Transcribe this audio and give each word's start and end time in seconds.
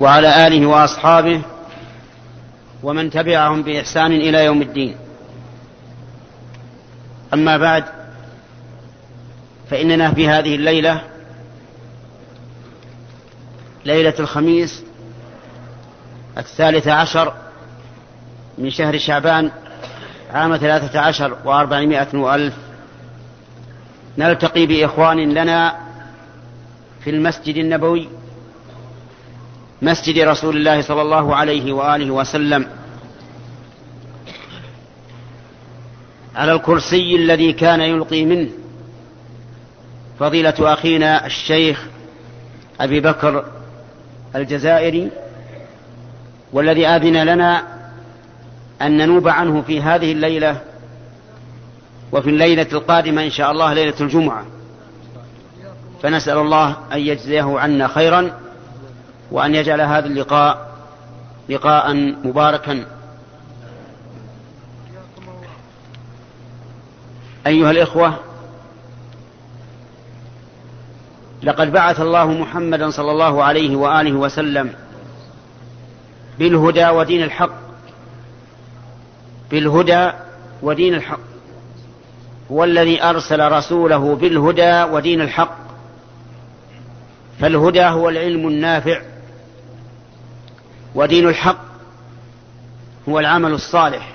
وعلى 0.00 0.46
آله 0.46 0.66
وأصحابه 0.66 1.42
ومن 2.82 3.10
تبعهم 3.10 3.62
بإحسان 3.62 4.12
إلى 4.12 4.44
يوم 4.44 4.62
الدين. 4.62 4.96
أما 7.34 7.56
بعد 7.56 7.84
فإننا 9.70 10.14
في 10.14 10.28
هذه 10.28 10.54
الليلة 10.54 11.02
ليلة 13.84 14.14
الخميس 14.20 14.84
الثالثة 16.38 16.92
عشر 16.92 17.34
من 18.58 18.70
شهر 18.70 18.98
شعبان 18.98 19.50
عام 20.32 20.56
ثلاثة 20.56 21.00
عشر 21.00 21.36
وأربعمائة 21.44 22.08
وألف. 22.14 22.54
نلتقي 24.18 24.66
بإخوان 24.66 25.34
لنا 25.34 25.76
في 27.04 27.10
المسجد 27.10 27.56
النبوي 27.56 28.08
مسجد 29.82 30.18
رسول 30.18 30.56
الله 30.56 30.82
صلى 30.82 31.02
الله 31.02 31.36
عليه 31.36 31.72
وآله 31.72 32.10
وسلم. 32.10 32.66
على 36.36 36.52
الكرسي 36.52 37.16
الذي 37.16 37.52
كان 37.52 37.80
يلقي 37.80 38.24
منه 38.24 38.48
فضيلة 40.18 40.54
أخينا 40.60 41.26
الشيخ 41.26 41.86
أبي 42.80 43.00
بكر 43.00 43.44
الجزائري 44.36 45.10
والذي 46.52 46.86
آذن 46.86 47.22
لنا 47.22 47.62
أن 48.82 48.96
ننوب 48.96 49.28
عنه 49.28 49.62
في 49.62 49.80
هذه 49.80 50.12
الليلة 50.12 50.60
وفي 52.12 52.30
الليلة 52.30 52.66
القادمة 52.72 53.24
إن 53.24 53.30
شاء 53.30 53.50
الله 53.50 53.72
ليلة 53.72 53.94
الجمعة. 54.00 54.46
فنسأل 56.02 56.38
الله 56.38 56.76
أن 56.92 56.98
يجزيه 56.98 57.58
عنا 57.58 57.88
خيرا. 57.88 58.41
وأن 59.32 59.54
يجعل 59.54 59.80
هذا 59.80 60.06
اللقاء 60.06 60.72
لقاء 61.48 61.94
مباركا. 62.24 62.84
أيها 67.46 67.70
الإخوة 67.70 68.14
لقد 71.42 71.72
بعث 71.72 72.00
الله 72.00 72.26
محمدا 72.32 72.90
صلى 72.90 73.10
الله 73.10 73.44
عليه 73.44 73.76
وآله 73.76 74.12
وسلم 74.12 74.74
بالهدى 76.38 76.88
ودين 76.88 77.22
الحق. 77.22 77.54
بالهدى 79.50 80.10
ودين 80.62 80.94
الحق. 80.94 81.20
هو 82.52 82.64
الذي 82.64 83.02
أرسل 83.02 83.52
رسوله 83.52 84.14
بالهدى 84.14 84.82
ودين 84.82 85.20
الحق. 85.20 85.56
فالهدى 87.40 87.84
هو 87.84 88.08
العلم 88.08 88.48
النافع. 88.48 89.11
ودين 90.94 91.28
الحق 91.28 91.58
هو 93.08 93.18
العمل 93.18 93.52
الصالح. 93.52 94.14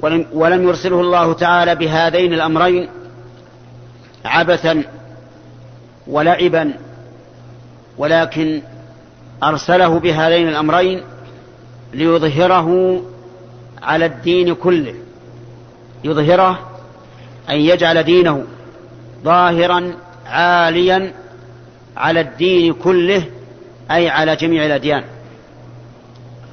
ولم, 0.00 0.26
ولم 0.32 0.68
يرسله 0.68 1.00
الله 1.00 1.32
تعالى 1.32 1.74
بهذين 1.74 2.32
الأمرين 2.32 2.88
عبثا 4.24 4.82
ولعبا 6.06 6.74
ولكن 7.98 8.62
أرسله 9.42 9.98
بهذين 9.98 10.48
الأمرين 10.48 11.02
ليظهره 11.92 13.00
على 13.82 14.06
الدين 14.06 14.54
كله. 14.54 14.94
يظهره 16.04 16.58
أن 17.50 17.56
يجعل 17.56 18.02
دينه 18.02 18.44
ظاهرا 19.24 19.92
عاليا 20.26 21.12
على 21.96 22.20
الدين 22.20 22.72
كله 22.72 23.22
أي 23.90 24.08
على 24.08 24.36
جميع 24.36 24.66
الأديان. 24.66 25.04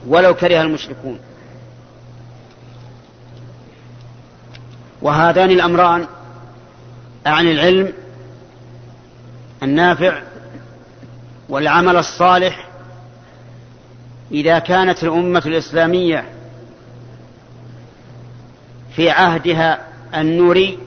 ولو 0.07 0.33
كره 0.33 0.61
المشركون. 0.61 1.19
وهذان 5.01 5.51
الأمران 5.51 6.07
عن 7.25 7.47
العلم 7.47 7.93
النافع 9.63 10.21
والعمل 11.49 11.97
الصالح 11.97 12.67
إذا 14.31 14.59
كانت 14.59 15.03
الأمة 15.03 15.43
الإسلامية 15.45 16.25
في 18.95 19.09
عهدها 19.09 19.87
النوري 20.15 20.79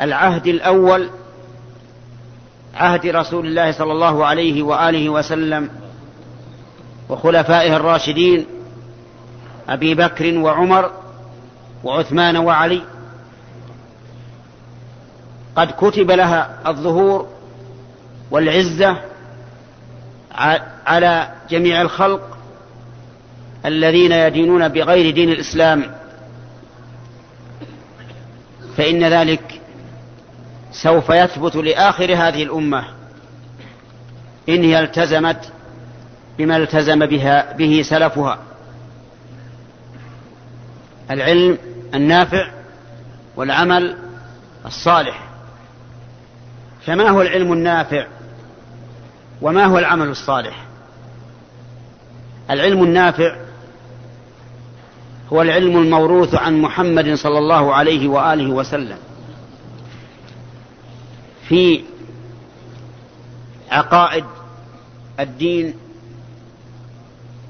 العهد 0.00 0.46
الأول 0.46 1.08
عهد 2.74 3.06
رسول 3.06 3.46
الله 3.46 3.72
صلى 3.72 3.92
الله 3.92 4.26
عليه 4.26 4.62
وآله 4.62 5.08
وسلم 5.08 5.70
وخلفائه 7.08 7.76
الراشدين 7.76 8.46
أبي 9.68 9.94
بكر 9.94 10.38
وعمر 10.38 10.92
وعثمان 11.84 12.36
وعلي. 12.36 12.82
قد 15.56 15.70
كتب 15.70 16.10
لها 16.10 16.58
الظهور 16.66 17.28
والعزة 18.30 18.96
على 20.86 21.28
جميع 21.50 21.82
الخلق 21.82 22.38
الذين 23.66 24.12
يدينون 24.12 24.68
بغير 24.68 25.14
دين 25.14 25.28
الإسلام. 25.28 25.94
فإن 28.76 29.04
ذلك 29.04 29.60
سوف 30.72 31.10
يثبت 31.10 31.56
لآخر 31.56 32.04
هذه 32.04 32.42
الأمة 32.42 32.84
إن 34.48 34.64
هي 34.64 34.80
التزمت 34.80 35.52
بما 36.38 36.56
التزم 36.56 37.06
بها 37.06 37.52
به 37.52 37.82
سلفها. 37.82 38.38
العلم 41.10 41.58
النافع 41.94 42.50
والعمل 43.36 43.96
الصالح. 44.66 45.28
فما 46.86 47.08
هو 47.08 47.22
العلم 47.22 47.52
النافع 47.52 48.06
وما 49.42 49.64
هو 49.64 49.78
العمل 49.78 50.08
الصالح؟ 50.08 50.64
العلم 52.50 52.82
النافع 52.82 53.36
هو 55.32 55.42
العلم 55.42 55.78
الموروث 55.78 56.34
عن 56.34 56.60
محمد 56.60 57.14
صلى 57.14 57.38
الله 57.38 57.74
عليه 57.74 58.08
وآله 58.08 58.50
وسلم. 58.50 58.98
في 61.48 61.84
عقائد 63.70 64.24
الدين 65.20 65.74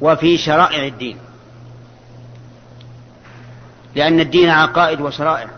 وفي 0.00 0.38
شرائع 0.38 0.86
الدين. 0.86 1.18
لأن 3.94 4.20
الدين 4.20 4.50
عقائد 4.50 5.00
وشرائع. 5.00 5.48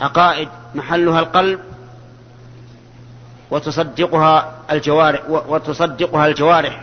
عقائد 0.00 0.48
محلها 0.74 1.20
القلب 1.20 1.60
وتصدقها 3.50 4.54
الجوارح 4.70 5.20
وتصدقها 5.28 6.26
الجوارح. 6.26 6.80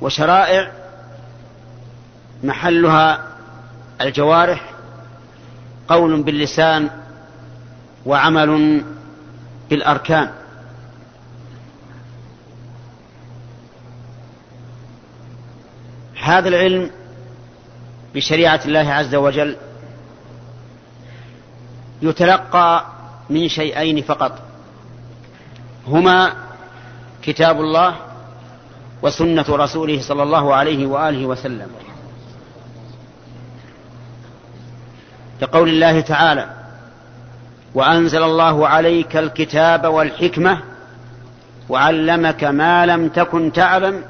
وشرائع 0.00 0.72
محلها 2.44 3.26
الجوارح. 4.00 4.70
قول 5.88 6.22
باللسان 6.22 6.90
وعمل 8.06 8.82
بالأركان. 9.70 10.37
هذا 16.28 16.48
العلم 16.48 16.90
بشريعة 18.14 18.60
الله 18.64 18.92
عز 18.92 19.14
وجل 19.14 19.56
يتلقى 22.02 22.86
من 23.30 23.48
شيئين 23.48 24.02
فقط. 24.02 24.38
هما 25.86 26.32
كتاب 27.22 27.60
الله 27.60 27.94
وسنة 29.02 29.44
رسوله 29.48 30.02
صلى 30.02 30.22
الله 30.22 30.54
عليه 30.54 30.86
وآله 30.86 31.26
وسلم. 31.26 31.68
لقول 35.42 35.68
الله 35.68 36.00
تعالى 36.00 36.50
وأنزل 37.74 38.22
الله 38.22 38.68
عليك 38.68 39.16
الكتاب 39.16 39.84
والحكمة 39.84 40.62
وعلمك 41.68 42.44
ما 42.44 42.86
لم 42.86 43.08
تكن 43.08 43.52
تعلم 43.52 44.04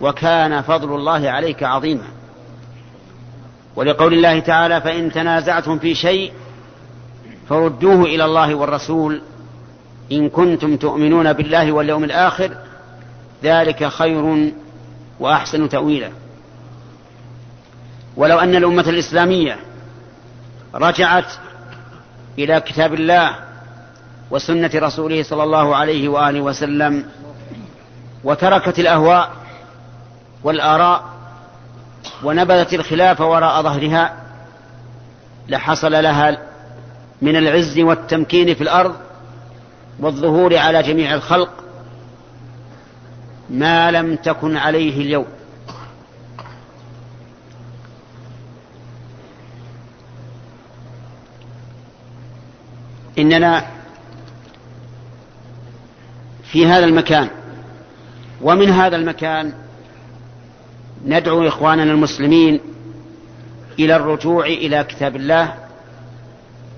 وكان 0.00 0.62
فضل 0.62 0.94
الله 0.94 1.30
عليك 1.30 1.62
عظيما. 1.62 2.06
ولقول 3.76 4.14
الله 4.14 4.40
تعالى 4.40 4.80
فإن 4.80 5.12
تنازعتم 5.12 5.78
في 5.78 5.94
شيء 5.94 6.32
فردوه 7.48 8.02
إلى 8.02 8.24
الله 8.24 8.54
والرسول 8.54 9.22
إن 10.12 10.28
كنتم 10.28 10.76
تؤمنون 10.76 11.32
بالله 11.32 11.72
واليوم 11.72 12.04
الآخر 12.04 12.56
ذلك 13.42 13.88
خير 13.88 14.52
وأحسن 15.20 15.68
تأويلا. 15.68 16.10
ولو 18.16 18.38
أن 18.38 18.54
الأمة 18.54 18.88
الإسلامية 18.88 19.56
رجعت 20.74 21.32
إلى 22.38 22.60
كتاب 22.60 22.94
الله 22.94 23.34
وسنة 24.30 24.70
رسوله 24.74 25.22
صلى 25.22 25.42
الله 25.42 25.76
عليه 25.76 26.08
وآله 26.08 26.40
وسلم 26.40 27.04
وتركت 28.24 28.78
الأهواء 28.78 29.39
والآراء 30.44 31.04
ونبذت 32.24 32.74
الخلاف 32.74 33.20
وراء 33.20 33.62
ظهرها 33.62 34.16
لحصل 35.48 35.92
لها 35.92 36.38
من 37.22 37.36
العز 37.36 37.78
والتمكين 37.78 38.54
في 38.54 38.60
الأرض 38.60 38.96
والظهور 40.00 40.56
على 40.56 40.82
جميع 40.82 41.14
الخلق 41.14 41.50
ما 43.50 43.90
لم 43.90 44.16
تكن 44.16 44.56
عليه 44.56 45.02
اليوم. 45.02 45.26
إننا 53.18 53.66
في 56.44 56.66
هذا 56.66 56.84
المكان 56.84 57.28
ومن 58.42 58.70
هذا 58.70 58.96
المكان 58.96 59.52
ندعو 61.06 61.48
إخواننا 61.48 61.92
المسلمين 61.92 62.60
إلى 63.78 63.96
الرجوع 63.96 64.46
إلى 64.46 64.84
كتاب 64.84 65.16
الله 65.16 65.54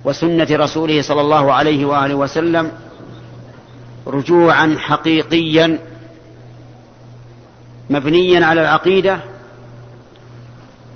وسنة 0.04 0.46
رسوله 0.50 1.02
صلى 1.02 1.20
الله 1.20 1.52
عليه 1.52 1.84
وآله 1.84 2.14
وسلم 2.14 2.72
رجوعا 4.06 4.76
حقيقيا 4.78 5.78
مبنيا 7.90 8.46
على 8.46 8.60
العقيدة 8.60 9.20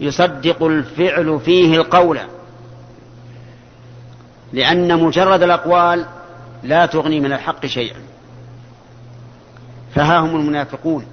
يصدق 0.01 0.63
الفعل 0.63 1.41
فيه 1.45 1.77
القول 1.77 2.19
لأن 4.53 5.03
مجرد 5.03 5.43
الأقوال 5.43 6.07
لا 6.63 6.87
تغني 6.87 7.21
من 7.21 7.33
الحق 7.33 7.67
شيئا. 7.67 7.97
فها 9.95 10.19
هم 10.19 10.37
المنافقون. 10.37 11.07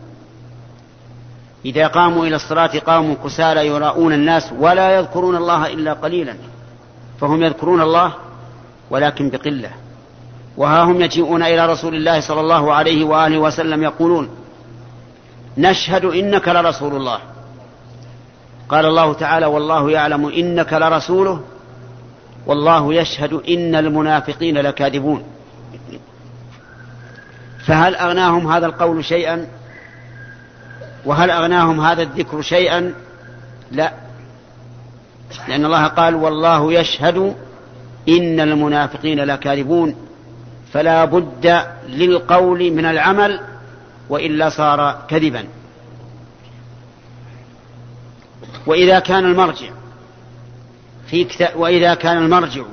إذا 1.65 1.87
قاموا 1.87 2.25
إلى 2.25 2.35
الصلاة 2.35 2.79
قاموا 2.79 3.15
كسالى 3.23 3.67
يراءون 3.67 4.13
الناس 4.13 4.53
ولا 4.59 4.97
يذكرون 4.97 5.35
الله 5.35 5.73
إلا 5.73 5.93
قليلا. 5.93 6.35
فهم 7.21 7.43
يذكرون 7.43 7.81
الله 7.81 8.13
ولكن 8.89 9.29
بقلة. 9.29 9.69
وها 10.57 10.83
هم 10.83 11.01
يجيئون 11.01 11.43
إلى 11.43 11.65
رسول 11.65 11.95
الله 11.95 12.19
صلى 12.19 12.41
الله 12.41 12.73
عليه 12.73 13.05
وآله 13.05 13.37
وسلم 13.37 13.83
يقولون 13.83 14.29
نشهد 15.57 16.05
إنك 16.05 16.47
لرسول 16.47 16.95
الله. 16.95 17.19
قال 18.69 18.85
الله 18.85 19.13
تعالى 19.13 19.45
والله 19.45 19.91
يعلم 19.91 20.25
إنك 20.25 20.73
لرسوله 20.73 21.41
والله 22.47 22.93
يشهد 22.93 23.33
إن 23.33 23.75
المنافقين 23.75 24.57
لكاذبون. 24.57 25.23
فهل 27.65 27.95
أغناهم 27.95 28.51
هذا 28.51 28.65
القول 28.65 29.05
شيئا؟ 29.05 29.47
وهل 31.05 31.31
أغناهم 31.31 31.81
هذا 31.81 32.01
الذكر 32.01 32.41
شيئا؟ 32.41 32.93
لا. 33.71 33.93
لأن 35.47 35.65
الله 35.65 35.87
قال 35.87 36.15
والله 36.15 36.73
يشهد 36.73 37.35
إن 38.09 38.39
المنافقين 38.39 39.19
لكاذبون 39.19 39.95
فلا 40.73 41.05
بد 41.05 41.63
للقول 41.89 42.71
من 42.71 42.85
العمل 42.85 43.39
وإلا 44.09 44.49
صار 44.49 45.05
كذبا. 45.07 45.45
وإذا 48.65 48.99
كان 48.99 49.25
المرجع 49.25 49.69
في 51.07 51.27
وإذا 51.55 51.93
كان 51.93 52.17
المرجع 52.17 52.63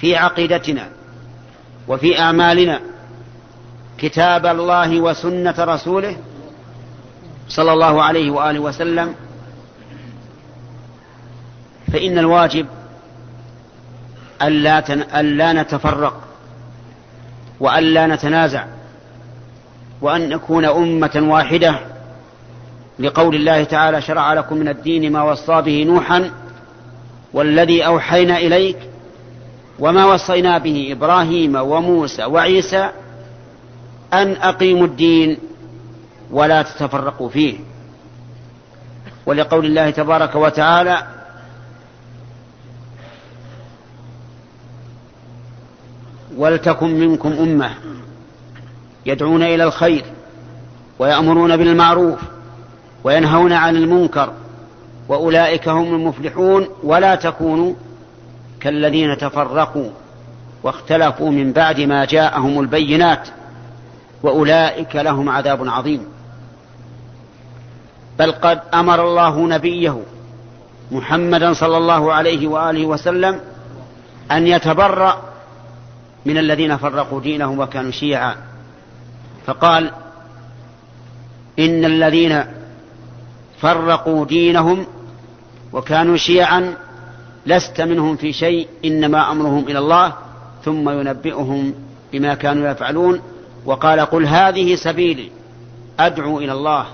في 0.00 0.16
عقيدتنا 0.16 0.88
وفي 1.88 2.20
أعمالنا 2.20 2.80
كتاب 3.98 4.46
الله 4.46 5.00
وسنة 5.00 5.54
رسوله 5.58 6.16
صلى 7.48 7.72
الله 7.72 8.02
عليه 8.02 8.30
وآله 8.30 8.60
وسلم 8.60 9.14
فإن 11.92 12.18
الواجب 12.18 12.66
ألا, 14.42 14.80
تن... 14.80 15.00
ألا 15.00 15.52
نتفرق 15.52 16.20
وألا 17.60 18.06
نتنازع 18.06 18.64
وأن 20.00 20.28
نكون 20.28 20.64
أمة 20.64 21.22
واحدة. 21.26 21.78
لقول 22.98 23.34
الله 23.34 23.64
تعالى 23.64 24.02
شرع 24.02 24.32
لكم 24.32 24.56
من 24.56 24.68
الدين 24.68 25.12
ما 25.12 25.22
وصى 25.22 25.62
به 25.62 25.84
نوحا 25.84 26.30
والذي 27.32 27.86
أوحينا 27.86 28.36
إليك 28.38 28.76
وما 29.78 30.04
وصينا 30.04 30.58
به 30.58 30.88
إبراهيم 30.92 31.56
وموسى 31.56 32.24
وعيسى 32.24 32.90
أن 34.12 34.32
أقيموا 34.32 34.86
الدين 34.86 35.38
ولا 36.32 36.62
تتفرقوا 36.62 37.28
فيه. 37.28 37.58
ولقول 39.26 39.66
الله 39.66 39.90
تبارك 39.90 40.34
وتعالى 40.34 41.06
ولتكن 46.36 47.00
منكم 47.00 47.32
أمة 47.32 47.70
يدعون 49.06 49.42
إلى 49.42 49.64
الخير 49.64 50.04
ويأمرون 50.98 51.56
بالمعروف 51.56 52.20
وينهون 53.04 53.52
عن 53.52 53.76
المنكر 53.76 54.32
وأولئك 55.08 55.68
هم 55.68 55.94
المفلحون 55.94 56.68
ولا 56.82 57.14
تكونوا 57.14 57.74
كالذين 58.60 59.18
تفرقوا 59.18 59.90
واختلفوا 60.62 61.30
من 61.30 61.52
بعد 61.52 61.80
ما 61.80 62.04
جاءهم 62.04 62.60
البينات 62.60 63.28
وأولئك 64.22 64.96
لهم 64.96 65.28
عذاب 65.28 65.68
عظيم. 65.68 66.04
بل 68.18 68.32
قد 68.32 68.60
أمر 68.74 69.08
الله 69.08 69.46
نبيه 69.46 70.02
محمدا 70.90 71.52
صلى 71.52 71.76
الله 71.76 72.12
عليه 72.12 72.48
وآله 72.48 72.86
وسلم 72.86 73.40
أن 74.32 74.46
يتبرأ 74.46 75.22
من 76.26 76.38
الذين 76.38 76.76
فرقوا 76.76 77.20
دينهم 77.20 77.58
وكانوا 77.58 77.90
شيعا. 77.90 78.36
فقال 79.46 79.90
إن 81.58 81.84
الذين 81.84 82.44
فرقوا 83.60 84.24
دينهم 84.24 84.86
وكانوا 85.72 86.16
شيعا 86.16 86.74
لست 87.46 87.80
منهم 87.80 88.16
في 88.16 88.32
شيء 88.32 88.68
إنما 88.84 89.32
أمرهم 89.32 89.64
إلى 89.68 89.78
الله 89.78 90.12
ثم 90.64 90.90
ينبئهم 90.90 91.74
بما 92.12 92.34
كانوا 92.34 92.68
يفعلون. 92.68 93.20
وقال 93.64 94.00
قل 94.00 94.26
هذه 94.26 94.74
سبيلي 94.74 95.30
أدعو 96.00 96.38
إلى 96.38 96.52
الله. 96.52 96.86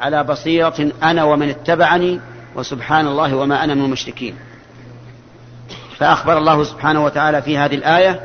على 0.00 0.24
بصيرة 0.24 0.92
أنا 1.02 1.24
ومن 1.24 1.48
اتبعني 1.48 2.20
وسبحان 2.56 3.06
الله 3.06 3.36
وما 3.36 3.64
أنا 3.64 3.74
من 3.74 3.84
المشركين. 3.84 4.34
فأخبر 5.98 6.38
الله 6.38 6.64
سبحانه 6.64 7.04
وتعالى 7.04 7.42
في 7.42 7.58
هذه 7.58 7.74
الآية 7.74 8.20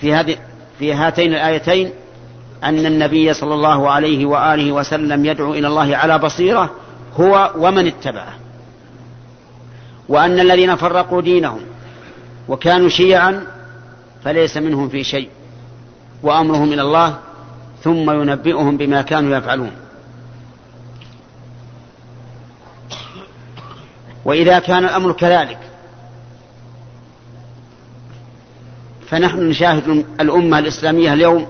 في 0.00 0.14
هذه 0.14 0.36
في 0.78 0.94
هاتين 0.94 1.34
الآيتين 1.34 1.90
أن 2.64 2.86
النبي 2.86 3.34
صلى 3.34 3.54
الله 3.54 3.90
عليه 3.90 4.26
وآله 4.26 4.72
وسلم 4.72 5.24
يدعو 5.24 5.54
إلى 5.54 5.68
الله 5.68 5.96
على 5.96 6.18
بصيرة 6.18 6.70
هو 7.20 7.52
ومن 7.56 7.86
اتبعه. 7.86 8.34
وأن 10.08 10.40
الذين 10.40 10.76
فرقوا 10.76 11.22
دينهم 11.22 11.60
وكانوا 12.48 12.88
شيعا 12.88 13.46
فليس 14.24 14.56
منهم 14.56 14.88
في 14.88 15.04
شيء 15.04 15.28
وأمرهم 16.22 16.72
إلى 16.72 16.82
الله 16.82 17.18
ثم 17.82 18.10
ينبئهم 18.10 18.76
بما 18.76 19.02
كانوا 19.02 19.36
يفعلون. 19.36 19.70
وإذا 24.24 24.58
كان 24.58 24.84
الأمر 24.84 25.12
كذلك. 25.12 25.58
فنحن 29.08 29.48
نشاهد 29.48 29.88
الأمة 30.20 30.58
الإسلامية 30.58 31.12
اليوم 31.12 31.46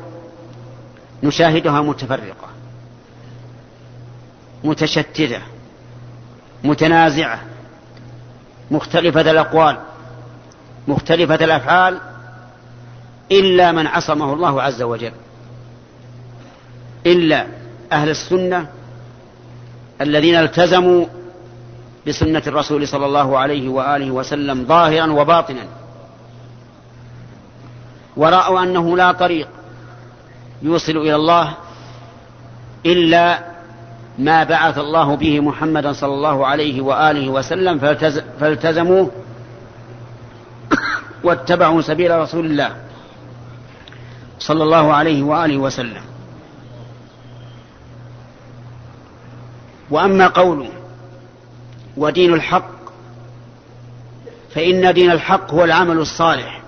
نشاهدها 1.23 1.81
متفرقة 1.81 2.49
متشتتة 4.65 5.43
متنازعة 6.65 7.41
مختلفة 8.71 9.31
الأقوال 9.31 9.79
مختلفة 10.89 11.35
الأفعال 11.35 12.01
إلا 13.33 13.73
من 13.73 13.87
عصمه 13.87 14.33
الله 14.33 14.63
عز 14.63 14.83
وجل. 14.83 15.13
إلا 17.07 17.47
أهل 17.93 18.09
السنة 18.09 18.67
الذين 20.01 20.35
التزموا 20.35 21.07
بسنة 22.07 22.43
الرسول 22.47 22.89
صلى 22.89 23.07
الله 23.07 23.39
عليه 23.39 23.69
وآله 23.69 24.11
وسلم 24.11 24.65
ظاهرا 24.65 25.13
وباطنا. 25.13 25.67
ورأوا 28.17 28.63
أنه 28.63 28.97
لا 28.97 29.13
طريق 29.13 29.49
يوصل 30.63 30.97
إلى 30.97 31.15
الله 31.15 31.55
إلا 32.87 33.39
ما 34.19 34.45
بعث 34.45 34.79
الله 34.79 35.17
به 35.17 35.41
محمدا 35.41 35.93
صلى 35.93 36.15
الله 36.15 36.47
عليه 36.47 36.81
وآله 36.81 37.29
وسلم 37.29 37.79
فالتزموه 38.41 39.11
واتبعوا 41.25 41.81
سبيل 41.83 42.19
رسول 42.19 42.47
الله 42.47 42.77
صلى 44.39 44.63
الله 44.63 44.93
عليه 44.93 45.23
وآله 45.23 45.57
وسلم. 45.57 46.03
وأما 49.91 50.27
قوله 50.27 50.82
ودين 51.97 52.35
الحق. 52.35 52.71
فإن 54.55 54.95
دين 54.95 55.11
الحق 55.11 55.51
هو 55.51 55.65
العمل 55.65 55.99
الصالح. 55.99 56.63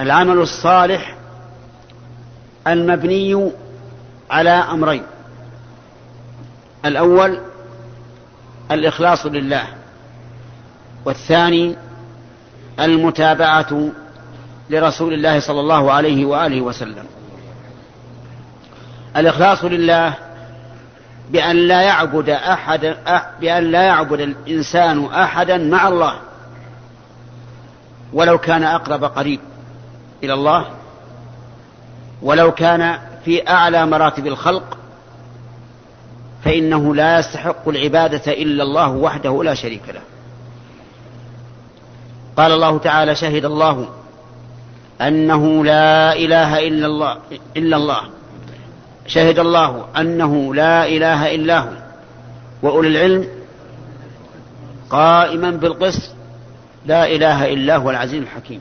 العمل 0.00 0.38
الصالح 0.38 1.16
المبني 2.66 3.50
على 4.30 4.50
أمرين. 4.50 5.02
الأول 6.84 7.40
الإخلاص 8.70 9.26
لله. 9.26 9.66
والثاني 11.04 11.76
المتابعة 12.80 13.88
لرسول 14.70 15.12
الله 15.12 15.40
صلى 15.40 15.60
الله 15.60 15.92
عليه 15.92 16.24
وآله 16.24 16.60
وسلم. 16.60 17.04
الإخلاص 19.16 19.64
لله 19.64 20.14
بأن 21.30 21.56
لا 21.56 21.82
يعبد 21.82 22.30
أحد 22.30 22.96
بأن 23.40 23.64
لا 23.70 23.82
يعبد 23.82 24.20
الإنسان 24.20 25.04
أحدا 25.04 25.58
مع 25.58 25.88
الله. 25.88 26.14
ولو 28.12 28.38
كان 28.38 28.62
أقرب 28.62 29.04
قريب 29.04 29.40
إلى 30.22 30.34
الله 30.34 30.66
ولو 32.22 32.52
كان 32.52 32.98
في 33.24 33.48
أعلى 33.48 33.86
مراتب 33.86 34.26
الخلق 34.26 34.78
فإنه 36.44 36.94
لا 36.94 37.18
يستحق 37.18 37.68
العبادة 37.68 38.32
إلا 38.32 38.62
الله 38.62 38.90
وحده 38.90 39.42
لا 39.44 39.54
شريك 39.54 39.88
له. 39.88 40.00
قال 42.36 42.52
الله 42.52 42.78
تعالى 42.78 43.14
شهد 43.14 43.44
الله 43.44 43.88
أنه 45.00 45.64
لا 45.64 46.12
إله 46.12 46.68
إلا 46.68 46.86
الله 46.86 47.16
إلا 47.56 47.76
الله. 47.76 48.00
شهد 49.06 49.38
الله 49.38 49.86
أنه 49.96 50.54
لا 50.54 50.86
إله 50.86 51.34
إلا 51.34 51.58
هو. 51.58 51.72
وأولي 52.62 52.88
العلم 52.88 53.28
قائما 54.90 55.50
بالقسط 55.50 56.14
لا 56.86 57.06
إله 57.06 57.52
إلا 57.52 57.76
هو 57.76 57.90
العزيز 57.90 58.22
الحكيم. 58.22 58.60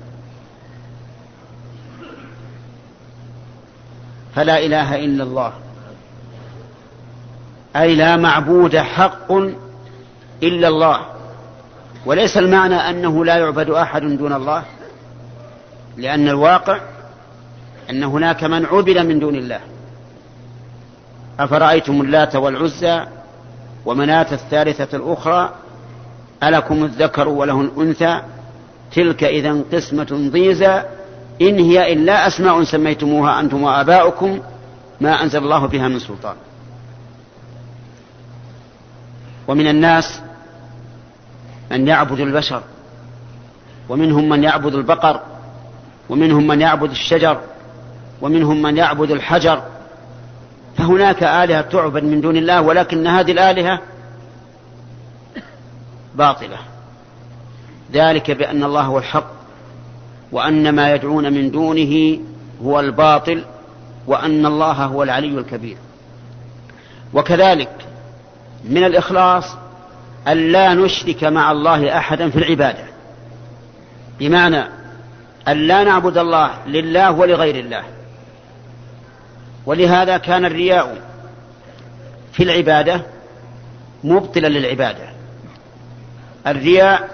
فلا 4.36 4.66
إله 4.66 4.96
إلا 4.96 5.24
الله. 5.24 5.54
أي 7.76 7.96
لا 7.96 8.18
معبود 8.18 8.78
حق 8.78 9.32
إلا 10.44 10.68
الله. 10.68 11.00
وليس 12.06 12.38
المعنى 12.38 12.76
أنه 12.76 13.26
لا 13.26 13.38
يعبد 13.38 13.70
أحد 13.70 14.02
دون 14.02 14.34
الله 14.34 14.64
لأن 15.98 16.28
الواقع 16.28 16.80
أن 17.90 18.04
هناك 18.04 18.44
من 18.44 18.66
عبد 18.66 18.98
من 18.98 19.20
دون 19.20 19.36
الله. 19.36 19.60
أفرأيتم 21.40 22.02
اللات 22.02 22.36
والعزى 22.36 23.06
ومناة 23.86 24.28
الثالثة 24.32 24.98
الأخرى 24.98 25.54
ألكم 26.44 26.84
الذكر 26.84 27.28
وله 27.28 27.62
الأنثى 27.62 28.22
تلك 28.96 29.24
إذا 29.24 29.62
قسمة 29.74 30.30
ضيزى 30.32 30.84
إن 31.42 31.60
هي 31.60 31.94
إلا 31.94 32.28
أسماء 32.28 32.64
سميتموها 32.64 33.40
أنتم 33.40 33.64
وآباؤكم 33.64 34.40
ما 35.02 35.24
أنزل 35.24 35.44
الله 35.44 35.66
بها 35.68 35.88
من 35.88 36.00
سلطان. 36.00 36.36
ومن 39.48 39.68
الناس 39.68 40.22
من 41.72 41.88
يعبد 41.88 42.20
البشر 42.20 42.62
ومنهم 43.90 44.30
من 44.30 44.44
يعبد 44.44 44.76
البقر 44.76 45.20
ومنهم 46.10 46.48
من 46.48 46.62
يعبد 46.62 46.92
الشجر 46.92 47.40
ومنهم 48.22 48.62
من 48.62 48.78
يعبد 48.78 49.12
الحجر 49.12 49.64
فهناك 50.78 51.24
آلهة 51.24 51.62
تعبد 51.62 52.04
من 52.04 52.22
دون 52.22 52.38
الله 52.38 52.62
ولكن 52.62 53.08
هذه 53.08 53.32
الآلهة 53.32 53.80
باطلة. 56.16 56.58
ذلك 57.94 58.32
بأن 58.32 58.64
الله 58.64 58.82
هو 58.82 58.98
الحق 58.98 59.32
وأن 60.32 60.70
ما 60.70 60.94
يدعون 60.94 61.34
من 61.34 61.52
دونه 61.52 62.20
هو 62.64 62.80
الباطل 62.80 63.44
وأن 64.08 64.46
الله 64.46 64.86
هو 64.86 65.04
العلي 65.04 65.40
الكبير. 65.40 65.78
وكذلك 67.14 67.72
من 68.64 68.84
الإخلاص 68.84 69.56
أن 70.28 70.52
لا 70.52 70.74
نشرك 70.74 71.24
مع 71.24 71.52
الله 71.52 71.98
أحدا 71.98 72.30
في 72.30 72.38
العبادة. 72.40 72.84
بمعنى 74.20 74.64
أن 75.48 75.58
لا 75.58 75.84
نعبد 75.84 76.18
الله 76.18 76.52
لله 76.68 77.12
ولغير 77.12 77.56
الله. 77.56 77.84
ولهذا 79.66 80.18
كان 80.18 80.46
الرياء 80.46 80.98
في 82.34 82.44
العبادة 82.44 83.02
مبطلا 84.04 84.48
للعبادة. 84.48 85.10
الرياء 86.48 87.10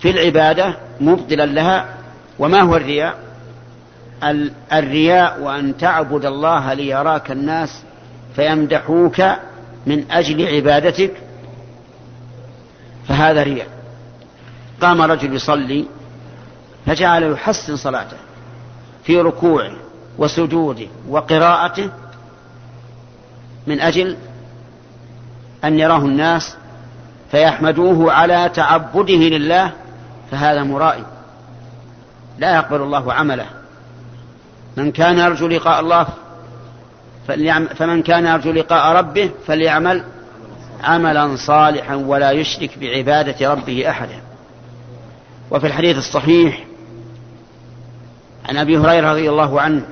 في 0.00 0.10
العبادة 0.10 0.76
مبطلا 1.00 1.46
لها. 1.46 1.94
وما 2.38 2.60
هو 2.60 2.76
الرياء؟ 2.76 3.18
الرياء 4.72 5.40
وأن 5.40 5.76
تعبد 5.76 6.24
الله 6.24 6.72
ليراك 6.72 7.30
الناس 7.30 7.82
فيمدحوك 8.36 9.22
من 9.86 10.10
أجل 10.10 10.46
عبادتك. 10.46 11.12
فهذا 13.08 13.42
رياء. 13.42 13.68
قام 14.80 15.02
رجل 15.02 15.34
يصلي 15.34 15.86
فجعل 16.86 17.32
يحسن 17.32 17.76
صلاته 17.76 18.16
في 19.04 19.20
ركوعه. 19.20 19.87
وسجوده 20.18 20.86
وقراءته 21.08 21.90
من 23.66 23.80
أجل 23.80 24.16
أن 25.64 25.78
يراه 25.78 25.98
الناس 25.98 26.56
فيحمدوه 27.30 28.12
على 28.12 28.50
تعبده 28.54 29.14
لله 29.14 29.72
فهذا 30.30 30.62
مرائي. 30.62 31.04
لا 32.38 32.54
يقبل 32.54 32.82
الله 32.82 33.12
عمله. 33.12 33.46
من 34.76 34.92
كان 34.92 35.18
يرجو 35.18 35.48
لقاء 35.48 35.80
الله 35.80 36.06
فمن 37.74 38.02
كان 38.02 38.26
يرجو 38.26 38.52
لقاء 38.52 38.96
ربه 38.96 39.30
فليعمل 39.46 40.04
عملا 40.84 41.36
صالحا 41.36 41.94
ولا 41.94 42.30
يشرك 42.30 42.78
بعبادة 42.78 43.52
ربه 43.52 43.90
أحدا. 43.90 44.20
وفي 45.50 45.66
الحديث 45.66 45.96
الصحيح 45.96 46.64
عن 48.48 48.56
أبي 48.56 48.78
هريرة 48.78 49.12
رضي 49.12 49.30
الله 49.30 49.60
عنه 49.60 49.82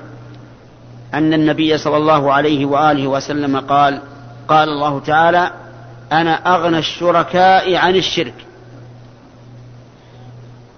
أن 1.13 1.33
النبي 1.33 1.77
صلى 1.77 1.97
الله 1.97 2.33
عليه 2.33 2.65
وآله 2.65 3.07
وسلم 3.07 3.59
قال 3.59 4.01
قال 4.47 4.69
الله 4.69 4.99
تعالى 4.99 5.51
أنا 6.11 6.55
أغنى 6.55 6.79
الشركاء 6.79 7.75
عن 7.75 7.95
الشرك. 7.95 8.33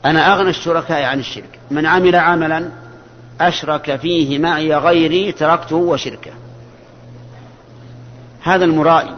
أنا 0.06 0.34
أغنى 0.34 0.50
الشركاء 0.50 1.04
عن 1.04 1.20
الشرك. 1.20 1.60
من 1.72 1.86
عمل 1.86 2.16
عملا 2.16 2.70
أشرك 3.42 3.96
فيه 3.96 4.40
معي 4.40 4.76
غيري 4.76 5.32
تركته 5.32 5.76
وشركه. 5.76 6.32
هذا 8.44 8.66
المرائي 8.66 9.16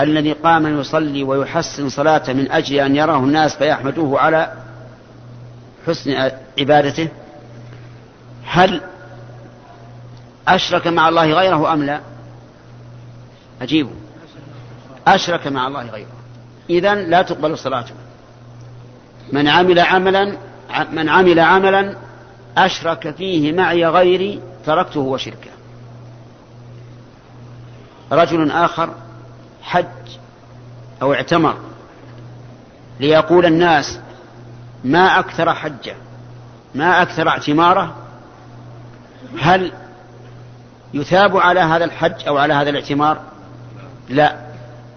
الذي 0.00 0.32
قام 0.32 0.80
يصلي 0.80 1.22
ويحسن 1.22 1.88
صلاته 1.88 2.32
من 2.32 2.50
أجل 2.50 2.76
أن 2.76 2.96
يراه 2.96 3.18
الناس 3.18 3.56
فيحمدوه 3.56 4.20
على 4.20 4.52
حسن 5.86 6.30
عبادته 6.58 7.08
هل 8.44 8.80
أشرك 10.48 10.86
مع 10.86 11.08
الله 11.08 11.32
غيره 11.32 11.72
أم 11.72 11.82
لا؟ 11.82 12.00
أجيبوا 13.62 13.94
أشرك 15.06 15.46
مع 15.46 15.66
الله 15.66 15.90
غيره. 15.90 16.08
إذا 16.70 16.94
لا 16.94 17.22
تقبل 17.22 17.58
صلاته. 17.58 17.94
من 19.32 19.48
عمل 19.48 19.78
عملا 19.78 20.36
من 20.92 21.08
عمل 21.08 21.40
عملا 21.40 21.96
أشرك 22.56 23.14
فيه 23.16 23.52
معي 23.52 23.86
غيري 23.86 24.40
تركته 24.66 25.00
وشركه. 25.00 25.50
رجل 28.12 28.50
آخر 28.50 28.94
حج 29.62 29.86
أو 31.02 31.14
اعتمر 31.14 31.56
ليقول 33.00 33.46
الناس 33.46 33.98
ما 34.84 35.18
أكثر 35.18 35.54
حجة 35.54 35.96
ما 36.74 37.02
أكثر 37.02 37.28
اعتماره؟ 37.28 37.94
هل 39.38 39.72
يثاب 40.94 41.36
على 41.36 41.60
هذا 41.60 41.84
الحج 41.84 42.28
أو 42.28 42.38
على 42.38 42.54
هذا 42.54 42.70
الاعتمار؟ 42.70 43.20
لا. 44.08 44.36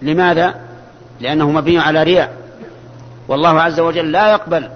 لماذا؟ 0.01 0.55
لأنه 1.19 1.51
مبني 1.51 1.79
على 1.79 2.03
رياء. 2.03 2.37
والله 3.27 3.61
عز 3.61 3.79
وجل 3.79 4.11
لا 4.11 4.31
يقبل 4.31 4.69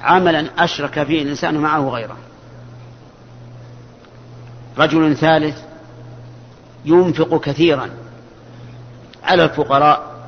عملا 0.00 0.46
أشرك 0.58 1.02
فيه 1.02 1.22
الإنسان 1.22 1.54
معه 1.54 1.88
غيره 1.88 2.16
رجل 4.78 5.16
ثالث 5.16 5.58
ينفق 6.84 7.40
كثيرا 7.40 7.90
على 9.24 9.44
الفقراء 9.44 10.18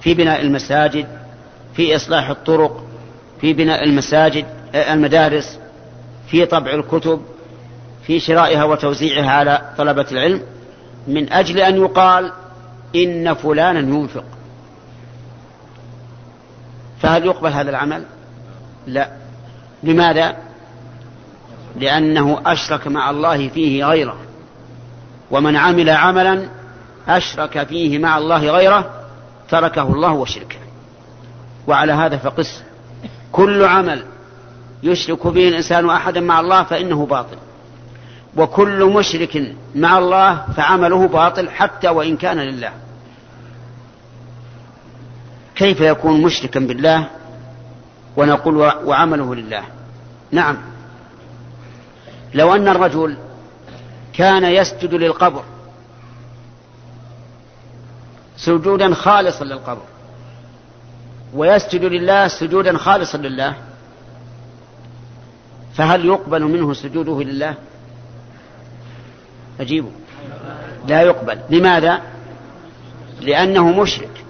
في 0.00 0.14
بناء 0.14 0.40
المساجد 0.40 1.06
في 1.74 1.96
إصلاح 1.96 2.30
الطرق 2.30 2.84
في 3.40 3.52
بناء 3.52 3.84
المساجد 3.84 4.46
المدارس 4.74 5.58
في 6.30 6.46
طبع 6.46 6.72
الكتب 6.72 7.22
في 8.08 8.20
شرائها 8.20 8.64
وتوزيعها 8.64 9.30
على 9.30 9.74
طلبة 9.78 10.06
العلم 10.12 10.42
من 11.08 11.32
أجل 11.32 11.60
أن 11.60 11.76
يقال 11.76 12.32
إن 12.96 13.34
فلانا 13.34 13.78
ينفق. 13.78 14.24
فهل 17.02 17.26
يقبل 17.26 17.52
هذا 17.52 17.70
العمل؟ 17.70 18.04
لا. 18.86 19.12
لماذا؟ 19.82 20.36
لأنه 21.76 22.40
أشرك 22.46 22.86
مع 22.86 23.10
الله 23.10 23.48
فيه 23.48 23.84
غيره. 23.84 24.16
ومن 25.30 25.56
عمل 25.56 25.90
عملا 25.90 26.48
أشرك 27.08 27.66
فيه 27.66 27.98
مع 27.98 28.18
الله 28.18 28.50
غيره 28.50 28.90
تركه 29.48 29.82
الله 29.82 30.12
وشركه. 30.12 30.58
وعلى 31.66 31.92
هذا 31.92 32.16
فقس. 32.16 32.62
كل 33.32 33.64
عمل 33.64 34.04
يشرك 34.82 35.26
به 35.26 35.48
الإنسان 35.48 35.90
أحدا 35.90 36.20
مع 36.20 36.40
الله 36.40 36.62
فإنه 36.62 37.06
باطل. 37.06 37.36
وكل 38.36 38.84
مشرك 38.84 39.54
مع 39.74 39.98
الله 39.98 40.44
فعمله 40.56 41.08
باطل 41.08 41.50
حتى 41.50 41.88
وإن 41.88 42.16
كان 42.16 42.38
لله. 42.38 42.72
كيف 45.54 45.80
يكون 45.80 46.22
مشركا 46.22 46.60
بالله 46.60 47.06
ونقول 48.16 48.56
وعمله 48.84 49.34
لله؟ 49.34 49.62
نعم. 50.30 50.56
لو 52.34 52.54
أن 52.54 52.68
الرجل 52.68 53.16
كان 54.12 54.44
يسجد 54.44 54.94
للقبر 54.94 55.42
سجودا 58.36 58.94
خالصا 58.94 59.44
للقبر 59.44 59.82
ويسجد 61.34 61.84
لله 61.84 62.28
سجودا 62.28 62.78
خالصا 62.78 63.18
لله 63.18 63.54
فهل 65.74 66.06
يقبل 66.06 66.42
منه 66.42 66.72
سجوده 66.74 67.22
لله؟ 67.22 67.54
أجيبه. 69.60 69.90
لا 70.88 71.02
يقبل. 71.02 71.38
لماذا؟ 71.50 72.02
لأنه 73.20 73.80
مشرك. 73.80 74.24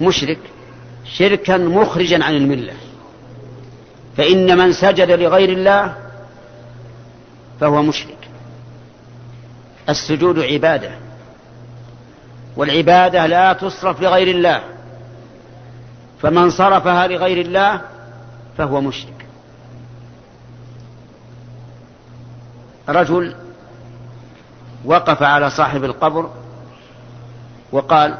مشرك 0.00 0.38
شركا 1.04 1.56
مخرجا 1.56 2.24
عن 2.24 2.36
الملة. 2.36 2.74
فإن 4.16 4.58
من 4.58 4.72
سجد 4.72 5.10
لغير 5.10 5.48
الله 5.48 5.94
فهو 7.60 7.82
مشرك. 7.82 8.28
السجود 9.88 10.38
عبادة. 10.38 10.90
والعبادة 12.56 13.26
لا 13.26 13.52
تصرف 13.52 14.02
لغير 14.02 14.28
الله. 14.28 14.62
فمن 16.22 16.50
صرفها 16.50 17.06
لغير 17.06 17.40
الله 17.40 17.80
فهو 18.58 18.80
مشرك. 18.80 19.19
رجل 22.90 23.34
وقف 24.84 25.22
على 25.22 25.50
صاحب 25.50 25.84
القبر 25.84 26.30
وقال 27.72 28.18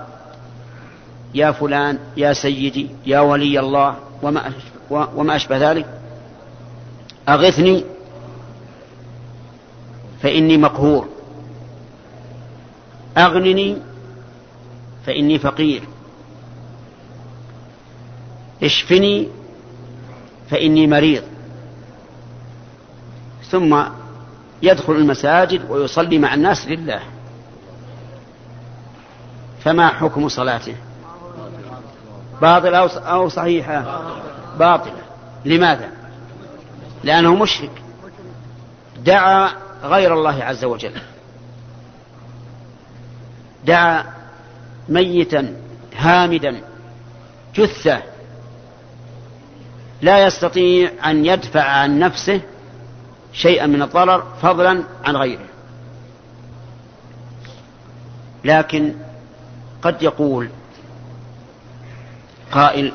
يا 1.35 1.53
فلان 1.53 1.99
يا 2.17 2.33
سيدي 2.33 2.89
يا 3.07 3.21
ولي 3.21 3.61
الله 3.61 3.97
وما 4.23 4.53
وما 4.91 5.37
أشبه 5.37 5.71
ذلك؟ 5.71 5.87
أغثني 7.29 7.85
فإني 10.23 10.57
مقهور. 10.57 11.09
أغنني 13.19 13.77
فإني 15.07 15.39
فقير. 15.39 15.83
اشفني 18.63 19.29
فإني 20.51 20.87
مريض. 20.87 21.23
ثم 23.51 23.83
يدخل 24.63 24.93
المساجد 24.93 25.71
ويصلي 25.71 26.19
مع 26.19 26.35
الناس 26.35 26.69
لله. 26.69 27.01
فما 29.65 29.89
حكم 29.89 30.29
صلاته؟ 30.29 30.75
باطل 32.43 32.75
أو 32.99 33.29
صحيحة؟ 33.29 34.03
باطلة 34.59 35.03
لماذا؟ 35.45 35.89
لأنه 37.05 37.35
مشرك. 37.35 37.83
دعا 39.05 39.51
غير 39.83 40.15
الله 40.15 40.45
عز 40.45 40.65
وجل. 40.65 40.93
دعا 43.65 44.05
ميتا 44.89 45.57
هامدا 45.97 46.61
جثة. 47.55 48.03
لا 50.03 50.27
يستطيع 50.27 50.91
أن 51.11 51.27
يدفع 51.27 51.63
عن 51.63 51.99
نفسه 51.99 52.41
شيئا 53.33 53.67
من 53.67 53.83
الضرر 53.83 54.25
فضلا 54.43 54.85
عن 55.05 55.17
غيره. 55.17 55.47
لكن 58.45 58.95
قد 59.83 60.03
يقول 60.03 60.49
قائل 62.53 62.93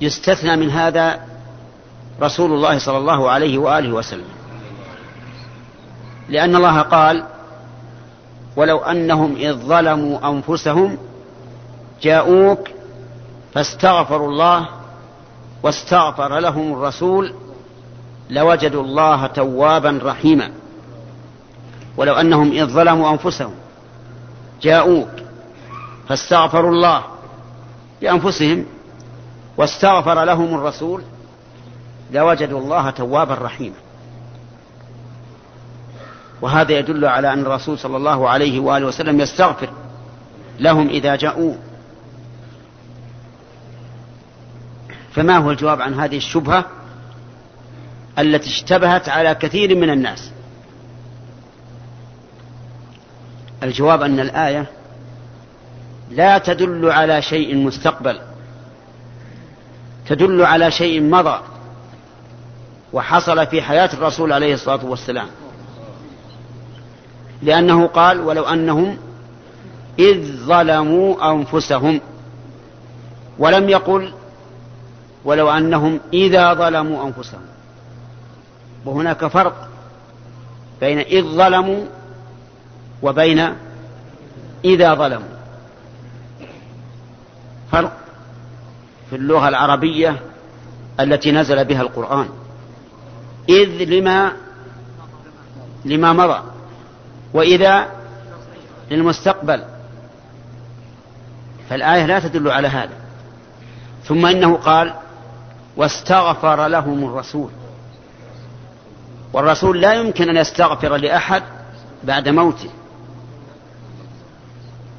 يستثنى 0.00 0.56
من 0.56 0.70
هذا 0.70 1.20
رسول 2.22 2.52
الله 2.52 2.78
صلى 2.78 2.98
الله 2.98 3.30
عليه 3.30 3.58
وآله 3.58 3.92
وسلم. 3.92 4.28
لأن 6.28 6.56
الله 6.56 6.82
قال 6.82 7.26
ولو 8.56 8.78
أنهم 8.78 9.36
إذ 9.36 9.54
ظلموا 9.54 10.30
أنفسهم 10.30 10.98
جاءوك 12.02 12.68
فاستغفروا 13.54 14.28
الله 14.28 14.68
واستغفر 15.62 16.38
لهم 16.38 16.72
الرسول 16.72 17.34
لوجدوا 18.30 18.82
الله 18.82 19.26
توابا 19.26 20.00
رحيما. 20.02 20.50
ولو 21.96 22.14
أنهم 22.14 22.52
إذ 22.52 22.66
ظلموا 22.66 23.10
أنفسهم 23.10 23.54
جاءوك 24.62 25.08
فاستغفروا 26.08 26.70
الله 26.70 27.04
لأنفسهم 28.02 28.66
واستغفر 29.56 30.24
لهم 30.24 30.54
الرسول 30.54 31.02
لوجدوا 32.12 32.60
الله 32.60 32.90
توابا 32.90 33.34
رحيما. 33.34 33.76
وهذا 36.42 36.72
يدل 36.72 37.04
على 37.04 37.32
أن 37.32 37.40
الرسول 37.40 37.78
صلى 37.78 37.96
الله 37.96 38.28
عليه 38.28 38.60
وآله 38.60 38.86
وسلم 38.86 39.20
يستغفر 39.20 39.68
لهم 40.60 40.88
إذا 40.88 41.16
جاءوا 41.16 41.54
فما 45.12 45.36
هو 45.36 45.50
الجواب 45.50 45.82
عن 45.82 45.94
هذه 45.94 46.16
الشبهة؟ 46.16 46.64
التي 48.18 48.48
اشتبهت 48.48 49.08
على 49.08 49.34
كثير 49.34 49.76
من 49.76 49.90
الناس. 49.90 50.30
الجواب 53.62 54.02
أن 54.02 54.20
الآية 54.20 54.66
لا 56.10 56.38
تدل 56.38 56.90
على 56.90 57.22
شيء 57.22 57.56
مستقبل 57.56 58.20
تدل 60.06 60.42
على 60.42 60.70
شيء 60.70 61.02
مضى 61.02 61.40
وحصل 62.92 63.46
في 63.46 63.62
حياة 63.62 63.90
الرسول 63.92 64.32
عليه 64.32 64.54
الصلاة 64.54 64.84
والسلام. 64.84 65.28
لأنه 67.42 67.86
قال 67.86 68.20
ولو 68.20 68.44
أنهم 68.44 68.98
إذ 69.98 70.36
ظلموا 70.36 71.32
أنفسهم 71.32 72.00
ولم 73.38 73.68
يقل 73.68 74.12
ولو 75.24 75.50
أنهم 75.50 76.00
إذا 76.12 76.54
ظلموا 76.54 77.06
أنفسهم 77.06 77.40
وهناك 78.86 79.26
فرق 79.26 79.68
بين 80.80 80.98
إذ 80.98 81.22
ظلموا 81.22 81.84
وبين 83.02 83.52
إذا 84.64 84.94
ظلموا. 84.94 85.36
فرق 87.72 87.96
في 89.10 89.16
اللغة 89.16 89.48
العربية 89.48 90.20
التي 91.00 91.32
نزل 91.32 91.64
بها 91.64 91.82
القرآن. 91.82 92.28
إذ 93.48 93.68
لما 93.68 94.32
لما 95.84 96.12
مضى 96.12 96.42
وإذا 97.34 97.86
للمستقبل. 98.90 99.64
فالآية 101.70 102.06
لا 102.06 102.18
تدل 102.20 102.50
على 102.50 102.68
هذا. 102.68 102.94
ثم 104.04 104.26
إنه 104.26 104.56
قال 104.56 104.94
واستغفر 105.76 106.66
لهم 106.66 107.04
الرسول. 107.04 107.50
والرسول 109.36 109.80
لا 109.80 109.94
يمكن 109.94 110.28
أن 110.28 110.36
يستغفر 110.36 110.96
لأحد 110.96 111.42
بعد 112.04 112.28
موته. 112.28 112.70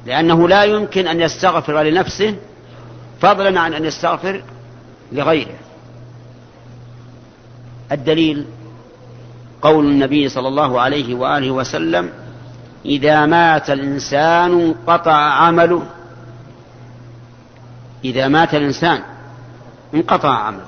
لأنه 0.06 0.48
لا 0.48 0.64
يمكن 0.64 1.06
أن 1.06 1.20
يستغفر 1.20 1.82
لنفسه 1.82 2.36
فضلا 3.20 3.60
عن 3.60 3.74
أن 3.74 3.84
يستغفر 3.84 4.42
لغيره. 5.12 5.58
الدليل 7.92 8.46
قول 9.62 9.84
النبي 9.84 10.28
صلى 10.28 10.48
الله 10.48 10.80
عليه 10.80 11.14
وآله 11.14 11.50
وسلم 11.50 12.10
إذا 12.84 13.26
مات 13.26 13.70
الإنسان 13.70 14.60
انقطع 14.60 15.16
عمله. 15.16 15.82
إذا 18.04 18.28
مات 18.28 18.54
الإنسان 18.54 19.02
انقطع 19.94 20.34
عمله. 20.34 20.66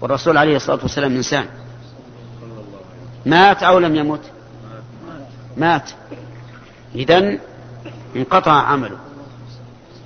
والرسول 0.00 0.38
عليه 0.38 0.56
الصلاة 0.56 0.78
والسلام 0.82 1.16
إنسان. 1.16 1.46
مات 3.26 3.62
أو 3.62 3.78
لم 3.78 3.96
يمت؟ 3.96 4.20
مات. 5.56 5.90
إذن 6.94 7.38
انقطع 8.16 8.52
عمله. 8.52 8.98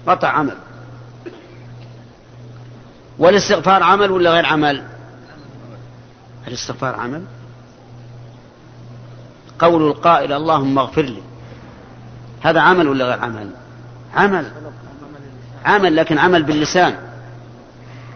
قطع 0.06 0.28
عمل 0.28 0.56
والاستغفار 3.18 3.82
عمل 3.82 4.10
ولا 4.10 4.30
غير 4.30 4.46
عمل؟ 4.46 4.84
الاستغفار 6.48 6.94
عمل. 6.94 7.24
قول 9.58 9.82
القائل 9.82 10.32
اللهم 10.32 10.78
اغفر 10.78 11.02
لي. 11.02 11.22
هذا 12.42 12.60
عمل 12.60 12.88
ولا 12.88 13.04
غير 13.04 13.20
عمل؟ 13.20 13.50
عمل. 14.14 14.52
عمل 15.64 15.96
لكن 15.96 16.18
عمل 16.18 16.42
باللسان. 16.42 16.96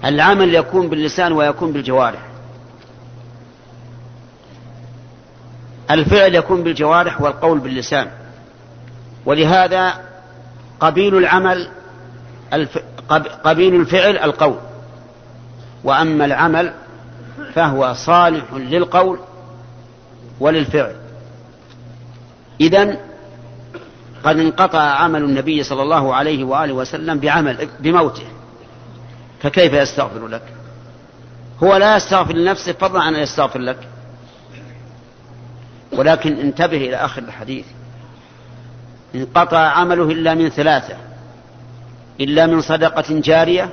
العمل 0.05 0.55
يكون 0.55 0.89
باللسان 0.89 1.33
ويكون 1.33 1.73
بالجوارح. 1.73 2.21
الفعل 5.91 6.35
يكون 6.35 6.63
بالجوارح 6.63 7.21
والقول 7.21 7.59
باللسان. 7.59 8.11
ولهذا 9.27 9.95
قبيل 10.81 11.17
العمل 11.17 11.69
الف... 12.53 12.79
قبيل 13.45 13.75
الفعل 13.75 14.19
القول. 14.19 14.59
وأما 15.85 16.25
العمل 16.25 16.73
فهو 17.55 17.95
صالح 17.95 18.45
للقول 18.53 19.19
وللفعل. 20.41 20.97
اذا 22.61 22.97
قد 24.25 24.39
انقطع 24.39 24.81
عمل 24.81 25.23
النبي 25.23 25.63
صلى 25.63 25.83
الله 25.83 26.15
عليه 26.15 26.45
وآله 26.45 26.73
وسلم 26.73 27.19
بعمل 27.19 27.69
بموته. 27.81 28.27
فكيف 29.43 29.73
يستغفر 29.73 30.27
لك؟ 30.27 30.43
هو 31.63 31.77
لا 31.77 31.97
يستغفر 31.97 32.33
لنفسه 32.33 32.73
فضلا 32.73 33.03
عن 33.03 33.15
أن 33.15 33.23
يستغفر 33.23 33.59
لك. 33.59 33.89
ولكن 35.97 36.41
انتبه 36.41 36.77
إلى 36.77 36.97
آخر 36.97 37.23
الحديث. 37.23 37.65
انقطع 39.15 39.59
عمله 39.59 40.05
إلا 40.05 40.35
من 40.35 40.49
ثلاثة. 40.49 40.97
إلا 42.21 42.47
من 42.47 42.61
صدقة 42.61 43.05
جارية 43.21 43.73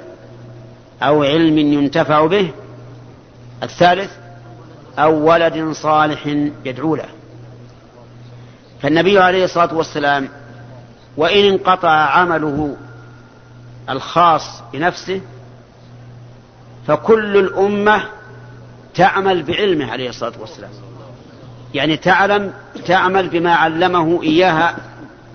أو 1.04 1.24
علم 1.24 1.58
ينتفع 1.58 2.26
به. 2.26 2.52
الثالث 3.64 4.12
أو 5.00 5.32
ولد 5.32 5.72
صالح 5.72 6.28
يدعو 6.66 6.96
له. 6.96 7.10
فالنبي 8.82 9.20
عليه 9.20 9.44
الصلاة 9.44 9.74
والسلام 9.74 10.30
وإن 11.18 11.46
انقطع 11.46 11.90
عمله 11.90 12.78
الخاص 13.90 14.62
بنفسه 14.74 15.22
فكل 16.88 17.38
الأمة 17.38 18.04
تعمل 18.96 19.44
بعلمه 19.44 19.92
عليه 19.92 20.10
الصلاة 20.10 20.34
والسلام. 20.40 20.70
يعني 21.74 21.98
تعلم 21.98 22.54
تعمل 22.86 23.28
بما 23.28 23.56
علمه 23.56 24.24
إياها 24.24 24.78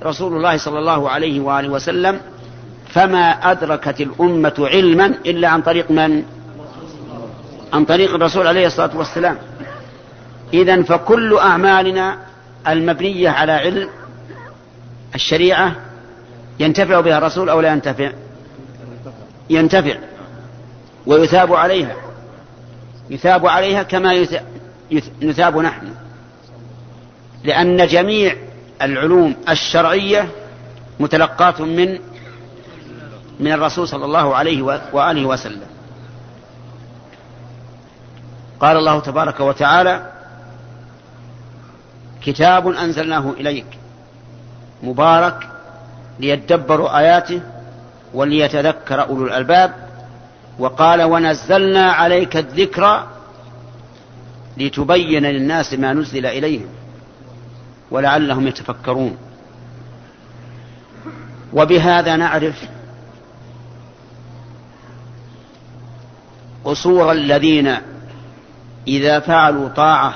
رسول 0.03 0.37
الله 0.37 0.57
صلى 0.57 0.79
الله 0.79 1.11
عليه 1.11 1.40
وآله 1.40 1.68
وسلم 1.68 2.20
فما 2.88 3.31
أدركت 3.31 4.01
الأمة 4.01 4.55
علما 4.59 5.07
إلا 5.07 5.48
عن 5.48 5.62
طريق 5.62 5.90
من؟ 5.90 6.22
عن 7.72 7.85
طريق 7.85 8.14
الرسول 8.14 8.46
عليه 8.46 8.66
الصلاة 8.66 8.96
والسلام. 8.96 9.38
اذا 10.55 10.83
فكل 10.83 11.37
أعمالنا 11.37 12.18
المبنية 12.68 13.31
على 13.31 13.53
علم 13.53 13.88
الشريعة 15.14 15.72
ينتفع 16.61 17.01
بها 17.01 17.18
الرسول 17.18 17.48
أو 17.48 17.61
لا 17.61 17.72
ينتفع؟ 17.72 18.12
ينتفع 19.51 19.94
ويثاب 21.07 21.53
عليها. 21.55 21.96
يثاب 23.11 23.46
عليها 23.46 23.83
كما 23.83 24.27
يثاب 25.20 25.59
نحن. 25.59 25.87
لأن 27.48 27.87
جميع 27.87 28.37
العلوم 28.82 29.37
الشرعية 29.48 30.28
متلقاة 31.00 31.62
من 31.62 31.98
من 33.40 33.52
الرسول 33.52 33.88
صلى 33.88 34.04
الله 34.04 34.37
عليه 34.37 34.62
وآله 34.92 35.24
وسلم. 35.26 35.66
قال 38.61 38.76
الله 38.76 39.00
تبارك 39.00 39.40
وتعالى 39.40 40.12
كتاب 42.22 42.68
أنزلناه 42.68 43.30
إليك 43.40 43.66
مبارك 44.82 45.48
ليدبروا 46.20 46.98
آياته 46.98 47.40
وليتذكر 48.14 49.02
أولو 49.08 49.26
الألباب 49.26 49.74
وقال 50.58 51.02
ونزلنا 51.02 51.92
عليك 51.92 52.37
الذكر 52.37 53.06
لتبين 54.56 55.24
للناس 55.26 55.74
ما 55.74 55.92
نزل 55.92 56.26
إليهم. 56.26 56.77
ولعلهم 57.90 58.46
يتفكرون. 58.46 59.16
وبهذا 61.53 62.16
نعرف 62.16 62.64
قصور 66.64 67.12
الذين 67.12 67.77
إذا 68.88 69.20
فعلوا 69.20 69.68
طاعة 69.68 70.14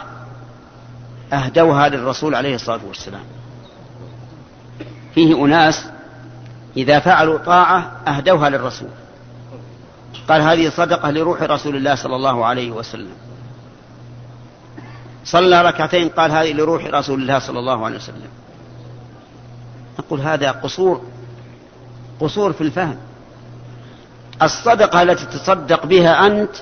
أهدوها 1.33 1.89
للرسول 1.89 2.35
عليه 2.35 2.55
الصلاة 2.55 2.81
والسلام. 2.89 3.25
فيه 5.15 5.45
أناس 5.45 5.87
إذا 6.77 7.01
فعلوا 7.01 7.39
طاعة 7.39 7.93
أهدوها 8.09 8.51
للرسول. 8.51 8.89
قال 10.29 10.43
هذه 10.43 10.71
صدقة 10.71 11.11
لروح 11.11 11.43
رسول 11.43 11.77
الله 11.77 11.95
صلى 11.95 12.17
الله 12.17 12.47
عليه 12.47 12.71
وسلم. 12.71 13.32
صلى 15.25 15.63
ركعتين 15.63 16.09
قال 16.09 16.31
هذه 16.31 16.53
لروح 16.53 16.85
رسول 16.85 17.23
الله 17.23 17.39
صلى 17.39 17.59
الله 17.59 17.85
عليه 17.85 17.97
وسلم. 17.97 18.31
نقول 19.99 20.21
هذا 20.21 20.51
قصور 20.51 21.03
قصور 22.21 22.53
في 22.53 22.61
الفهم. 22.61 22.97
الصدقة 24.43 25.03
التي 25.03 25.27
تصدق 25.27 25.87
بها 25.87 26.27
أنت 26.27 26.57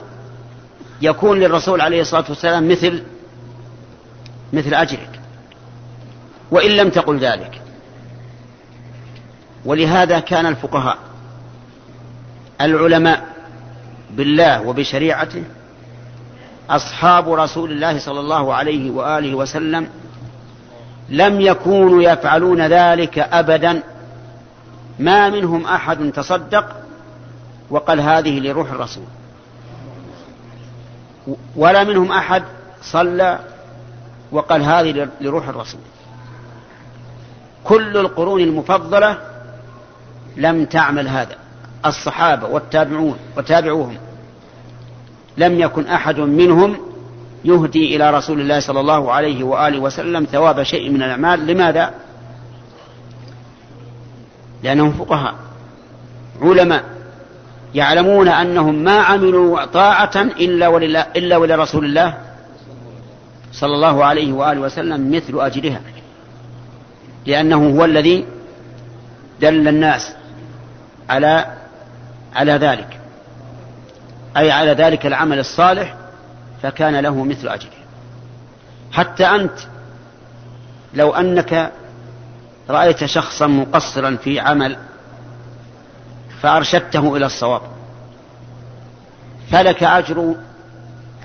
يكون 1.03 1.41
للرسول 1.41 1.81
عليه 1.81 2.01
الصلاة 2.01 2.25
والسلام 2.29 2.69
مثل 2.69 3.03
مثل 4.53 4.75
أجرك. 4.75 5.21
وإن 6.51 6.71
لم 6.71 6.91
تقل 6.91 7.19
ذلك. 7.19 7.61
ولهذا 9.65 10.21
كان 10.21 10.47
الفقهاء 10.47 10.99
العلماء 12.61 13.27
بالله 14.11 14.61
وبشريعته 14.61 15.45
أصحاب 16.71 17.33
رسول 17.33 17.73
الله 17.73 17.99
صلى 17.99 18.21
الله 18.21 18.55
عليه 18.55 18.91
وآله 18.91 19.35
وسلم 19.35 19.89
لم 21.09 21.41
يكونوا 21.41 22.03
يفعلون 22.03 22.61
ذلك 22.67 23.19
أبدا. 23.19 23.83
ما 24.99 25.31
منهم 25.31 25.65
أحد 25.65 26.13
تصدق 26.13 26.77
وقال 27.71 28.01
هذه 28.01 28.41
لروح 28.41 28.71
الرسول. 28.71 29.05
ولا 31.57 31.85
منهم 31.85 32.13
أحد 32.13 32.43
صلى 32.83 33.39
وقال 34.33 34.63
هذه 34.63 35.09
لروح 35.21 35.49
الرسول. 35.49 35.81
كل 37.65 37.97
القرون 37.97 38.41
المفضلة 38.41 39.19
لم 40.37 40.65
تعمل 40.65 41.09
هذا. 41.09 41.37
الصحابة 41.87 42.47
والتابعون 42.47 43.19
وتابعوهم. 43.37 43.99
لم 45.37 45.61
يكن 45.61 45.87
أحد 45.87 46.19
منهم 46.21 46.77
يهدي 47.45 47.97
إلى 47.97 48.11
رسول 48.11 48.41
الله 48.41 48.61
صلى 48.61 48.81
الله 48.81 49.13
عليه 49.13 49.45
وآله 49.45 49.79
وسلم 49.79 50.25
ثواب 50.25 50.63
شيء 50.63 50.91
من 50.91 51.03
الأعمال 51.03 51.47
لماذا؟ 51.47 51.95
لأنهم 54.63 54.93
فقهاء 54.93 55.35
علماء 56.43 56.85
يعلمون 57.75 58.29
أنهم 58.29 58.75
ما 58.75 58.99
عملوا 58.99 59.65
طاعة 59.65 60.17
إلا 60.17 60.69
ولله 60.69 61.07
إلا 61.17 61.37
ولرسول 61.37 61.85
الله 61.85 62.19
صلى 63.53 63.75
الله 63.75 64.05
عليه 64.05 64.33
وآله 64.33 64.61
وسلم 64.61 65.11
مثل 65.17 65.41
أجرها 65.41 65.81
لأنه 67.27 67.71
هو 67.71 67.85
الذي 67.85 68.25
دل 69.41 69.69
الناس 69.69 70.13
على 71.09 71.47
على 72.35 72.53
ذلك 72.53 73.00
أي 74.37 74.51
على 74.51 74.73
ذلك 74.73 75.07
العمل 75.07 75.39
الصالح 75.39 75.95
فكان 76.63 76.97
له 76.97 77.25
مثل 77.25 77.49
أجره 77.49 77.71
حتى 78.93 79.27
أنت 79.27 79.59
لو 80.95 81.11
أنك 81.11 81.73
رأيت 82.71 83.05
شخصا 83.05 83.47
مقصرا 83.47 84.17
في 84.17 84.41
عمل 84.41 84.77
فأرشدته 86.43 87.17
إلى 87.17 87.27
الصواب. 87.27 87.63
فلك 89.51 89.83
أجر 89.83 90.35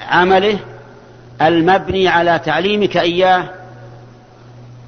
عمله 0.01 0.59
المبني 1.41 2.07
على 2.07 2.39
تعليمك 2.39 2.97
إياه 2.97 3.49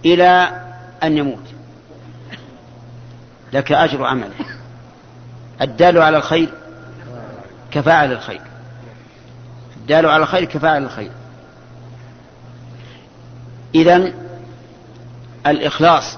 إلى 0.06 0.62
أن 1.04 1.18
يموت. 1.18 1.44
لك 3.54 3.72
أجر 3.72 4.04
عمله. 4.04 4.32
الدال 5.62 5.98
على 5.98 6.18
الخير 6.18 6.50
كفاعل 7.72 8.12
الخير. 8.12 8.42
الدال 9.78 10.06
على 10.06 10.24
الخير 10.24 10.46
كفاعل 10.46 10.84
الخير. 10.84 11.12
إذا 13.76 14.14
الإخلاص 15.48 16.18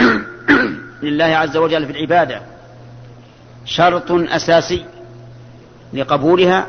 لله 1.02 1.24
عز 1.24 1.56
وجل 1.56 1.86
في 1.86 1.92
العبادة 1.92 2.42
شرط 3.64 4.10
أساسي 4.10 4.84
لقبولها 5.92 6.66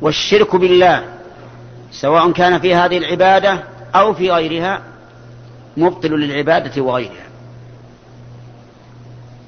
والشرك 0.00 0.56
بالله 0.56 1.04
سواء 1.92 2.32
كان 2.32 2.58
في 2.58 2.74
هذه 2.74 2.98
العبادة 2.98 3.64
أو 3.94 4.14
في 4.14 4.30
غيرها 4.30 4.82
مبطل 5.76 6.10
للعبادة 6.10 6.82
وغيرها. 6.82 7.26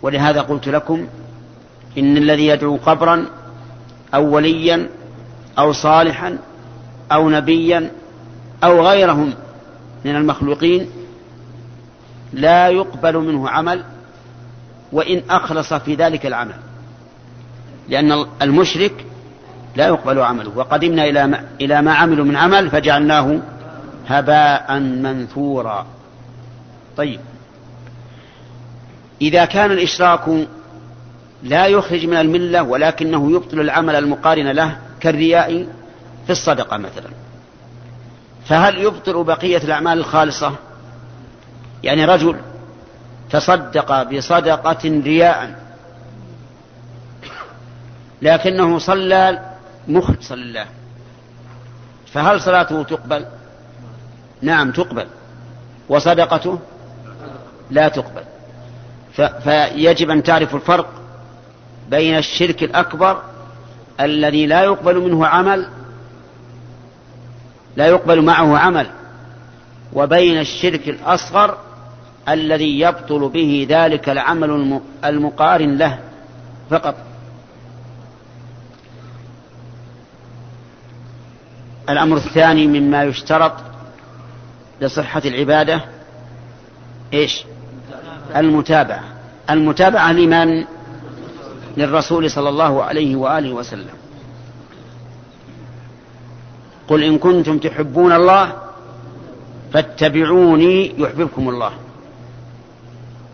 ولهذا 0.02 0.40
قلت 0.40 0.68
لكم 0.68 1.08
إن 1.98 2.16
الذي 2.16 2.46
يدعو 2.46 2.76
قبرا 2.76 3.26
أو 4.14 4.35
وليا 4.35 4.88
أو 5.59 5.72
صالحا 5.72 6.38
أو 7.12 7.31
نبيا 7.31 7.90
أو 8.64 8.87
غيرهم 8.87 9.35
من 10.05 10.16
المخلوقين 10.16 10.87
لا 12.33 12.68
يقبل 12.68 13.18
منه 13.18 13.48
عمل 13.48 13.85
وإن 14.92 15.22
أخلص 15.31 15.75
في 15.75 15.94
ذلك 15.94 16.27
العمل 16.27 16.55
لأن 17.88 18.27
المشرك 18.42 19.05
لا 19.77 19.87
يقبل 19.87 20.18
عمله. 20.18 20.53
وقدمنا 20.57 21.05
إلى 21.05 21.27
ما, 21.27 21.44
إلى 21.61 21.83
ما 21.83 21.94
عملوا 21.94 22.25
من 22.25 22.37
عمل 22.37 22.70
فجعلناه 22.70 23.40
هباء 24.07 24.79
منثورا. 24.79 25.87
طيب. 26.96 27.20
إذا 29.22 29.44
كان 29.44 29.70
الإشراك 29.70 30.46
لا 31.42 31.66
يخرج 31.66 32.07
من 32.07 32.16
الملة 32.16 32.62
ولكنه 32.62 33.33
يبطل 33.33 33.61
العمل 33.61 33.96
المقارن 33.96 34.50
له 34.50 34.78
كالرياء 35.00 35.66
في 36.26 36.31
الصدقة 36.33 36.76
مثلا. 36.76 37.11
فهل 38.46 38.78
يبطل 38.78 39.24
بقية 39.24 39.59
الأعمال 39.59 39.98
الخالصة؟ 39.98 40.52
يعني 41.83 42.05
رجل 42.05 42.37
تصدق 43.31 44.02
بصدقة 44.02 45.02
رياء 45.05 45.62
لكنه 48.22 48.78
صلى 48.78 49.40
مخلصا 49.88 50.35
لله 50.35 50.66
فهل 52.12 52.40
صلاته 52.40 52.83
تقبل؟ 52.83 53.26
نعم 54.42 54.72
تقبل. 54.72 55.07
وصدقته؟ 55.88 56.59
لا 57.70 57.88
تقبل. 57.88 58.22
فيجب 59.42 60.11
أن 60.11 60.22
تعرف 60.22 60.55
الفرق 60.55 61.01
بين 61.92 62.16
الشرك 62.16 62.62
الأكبر 62.62 63.22
الذي 64.00 64.46
لا 64.46 64.62
يقبل 64.62 65.00
منه 65.00 65.26
عمل 65.26 65.68
لا 67.76 67.87
يقبل 67.87 68.22
معه 68.22 68.59
عمل 68.59 68.87
وبين 69.92 70.40
الشرك 70.40 70.88
الأصغر 70.88 71.59
الذي 72.28 72.81
يبطل 72.81 73.28
به 73.28 73.66
ذلك 73.70 74.09
العمل 74.09 74.81
المقارن 75.05 75.78
له 75.78 75.98
فقط 76.70 76.94
الأمر 81.88 82.16
الثاني 82.16 82.66
مما 82.66 83.05
يشترط 83.05 83.52
لصحة 84.81 85.22
العبادة 85.24 85.81
إيش؟ 87.12 87.44
المتابعة 88.37 89.02
المتابعة 89.50 90.12
لمن؟ 90.12 90.64
للرسول 91.76 92.30
صلى 92.30 92.48
الله 92.48 92.82
عليه 92.82 93.16
وآله 93.16 93.52
وسلم. 93.52 93.94
قل 96.88 97.02
إن 97.02 97.18
كنتم 97.18 97.58
تحبون 97.58 98.12
الله 98.12 98.52
فاتبعوني 99.72 101.00
يحببكم 101.00 101.48
الله. 101.48 101.72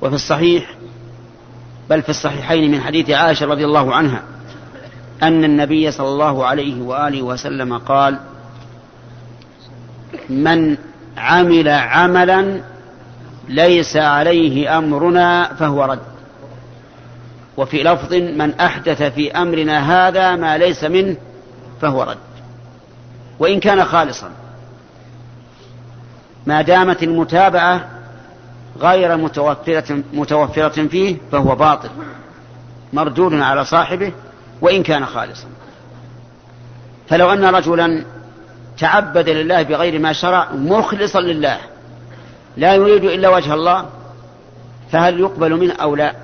وفي 0.03 0.15
الصحيح 0.15 0.75
بل 1.91 2.03
في 2.03 2.09
الصحيحين 2.09 2.71
من 2.71 2.81
حديث 2.81 3.11
عائشة 3.11 3.47
رضي 3.47 3.65
الله 3.65 3.95
عنها 3.95 4.23
أن 5.23 5.45
النبي 5.45 5.91
صلى 5.91 6.09
الله 6.09 6.47
عليه 6.47 6.83
وآله 6.83 7.23
وسلم 7.23 7.79
قال 7.79 8.19
من 10.29 10.77
عمل 11.17 11.69
عملا 11.69 12.61
ليس 13.49 13.97
عليه 13.97 14.79
أمرنا 14.79 15.55
فهو 15.55 15.85
رد. 15.85 16.18
وفي 17.59 17.83
لفظ 17.83 18.15
من 18.15 18.61
أحدث 18.61 19.03
في 19.03 19.33
أمرنا 19.33 20.09
هذا 20.09 20.37
ما 20.37 20.59
ليس 20.59 20.85
منه 20.85 21.17
فهو 21.81 22.03
رد. 22.03 22.19
وإن 23.39 23.61
كان 23.61 23.85
خالصا. 23.85 24.31
ما 26.47 26.63
دامت 26.63 27.03
المتابعة 27.03 27.89
غير 28.81 29.17
متوفره 29.17 30.03
متوفرة 30.13 30.87
فيه 30.87 31.17
فهو 31.33 31.55
باطل 31.55 31.89
مردود 32.93 33.35
على 33.35 33.65
صاحبه 33.65 34.13
وإن 34.61 34.83
كان 34.83 35.07
خالصا. 35.07 35.49
فلو 37.09 37.33
أن 37.33 37.45
رجلا 37.45 38.05
تعبد 38.79 39.29
لله 39.29 39.63
بغير 39.63 39.99
ما 39.99 40.13
شرع 40.13 40.53
مخلصا 40.53 41.21
لله 41.21 41.59
لا 42.57 42.75
يريد 42.75 43.05
إلا 43.05 43.29
وجه 43.29 43.55
الله 43.55 43.87
فهل 44.93 45.21
يقبل 45.21 45.57
منه 45.57 45.75
أو 45.75 45.97
لا؟ 45.97 46.15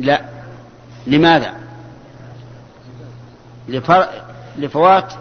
لا. 0.00 0.33
لماذا؟ 1.06 1.54
لفوات 4.56 5.12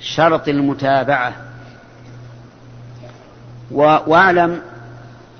شرط 0.00 0.48
المتابعة. 0.48 1.32
واعلم 3.70 4.62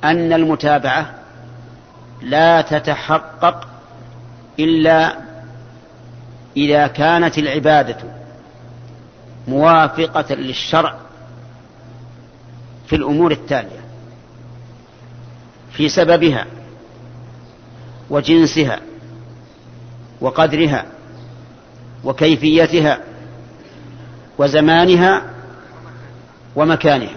أن 0.04 0.32
المتابعة 0.32 1.14
لا 2.22 2.60
تتحقق 2.60 3.68
إلا 4.58 5.16
إذا 6.56 6.86
كانت 6.86 7.38
العبادة 7.38 7.96
موافقة 9.48 10.34
للشرع 10.34 10.96
في 12.86 12.96
الأمور 12.96 13.32
التالية 13.32 13.80
في 15.72 15.88
سببها 15.88 16.46
وجنسها 18.10 18.80
وقدرها 20.20 20.84
وكيفيتها 22.04 22.98
وزمانها 24.38 25.22
ومكانها. 26.56 27.16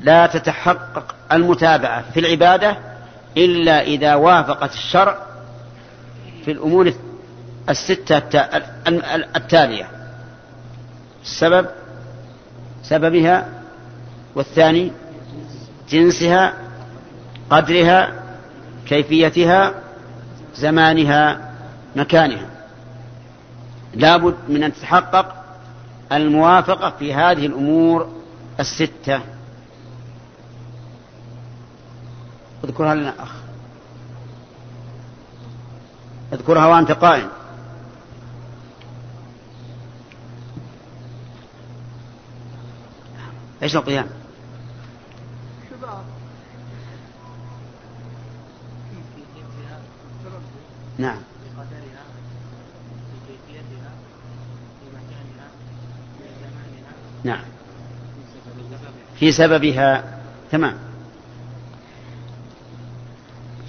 لا 0.00 0.26
تتحقق 0.26 1.14
المتابعة 1.32 2.04
في 2.14 2.20
العبادة 2.20 2.76
إلا 3.36 3.82
إذا 3.82 4.14
وافقت 4.14 4.74
الشرع 4.74 5.18
في 6.44 6.50
الأمور 6.50 6.92
الستة 7.68 8.40
التالية. 9.36 9.90
السبب 11.22 11.66
سببها 12.82 13.48
والثاني 14.34 14.92
جنسها 15.88 16.54
قدرها 17.50 18.12
كيفيتها 18.88 19.74
زمانها 20.58 21.52
مكانها. 21.96 22.46
لابد 23.94 24.34
من 24.48 24.62
أن 24.62 24.72
تتحقق 24.72 25.34
الموافقة 26.12 26.90
في 26.90 27.14
هذه 27.14 27.46
الأمور 27.46 28.12
الستة. 28.60 29.20
اذكرها 32.64 32.94
لنا 32.94 33.14
أخ. 33.22 33.32
اذكرها 36.32 36.66
وأنت 36.66 36.92
قائم. 36.92 37.28
إيش 43.62 43.76
القيام؟ 43.76 44.06
نعم. 50.98 51.18
نعم. 57.24 57.44
في 59.18 59.32
سببها 59.32 60.04
تمام. 60.50 60.74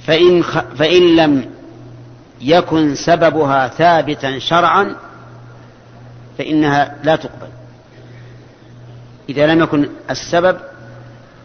فإن, 0.07 0.43
خ... 0.43 0.59
فإن 0.59 1.15
لم 1.15 1.51
يكن 2.41 2.95
سببها 2.95 3.67
ثابتا 3.67 4.39
شرعا 4.39 4.95
فإنها 6.37 6.95
لا 7.03 7.15
تقبل. 7.15 7.49
إذا 9.29 9.47
لم 9.47 9.63
يكن 9.63 9.89
السبب 10.09 10.59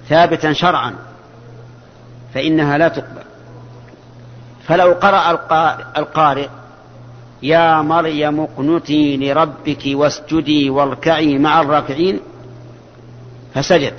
ثابتا 0.09 0.53
شرعا 0.53 0.95
فإنها 2.35 2.79
لا 2.79 2.89
تقبل. 2.89 3.25
فلو 4.67 4.93
قرأ 4.93 5.31
القارئ 5.97 6.49
يا 7.43 7.83
مريم 7.83 8.41
اقنتي 8.41 9.17
لربك 9.17 9.83
واسجدي 9.87 10.71
واركعي 10.71 11.39
مع 11.39 11.61
الراكعين 11.61 12.21
فسجد. 13.55 13.95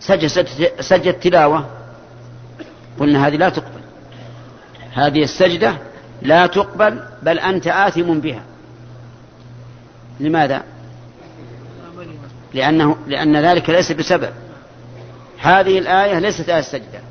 سجد, 0.00 0.26
سجد, 0.80 1.14
تلاوة. 1.14 1.66
قلنا 3.00 3.26
هذه 3.26 3.36
لا 3.36 3.48
تقبل. 3.48 3.80
هذه 4.92 5.22
السجدة 5.22 5.74
لا 6.22 6.46
تقبل 6.46 7.02
بل 7.22 7.38
أنت 7.38 7.66
آثم 7.66 8.18
بها. 8.18 8.42
لماذا؟ 10.20 10.62
لأنه 12.54 12.96
لأن 13.06 13.36
ذلك 13.36 13.70
ليس 13.70 13.92
بسبب. 13.92 14.32
هذه 15.38 15.78
الآية 15.78 16.18
ليست 16.18 16.48
آية 16.48 16.58
السجدة 16.58 17.09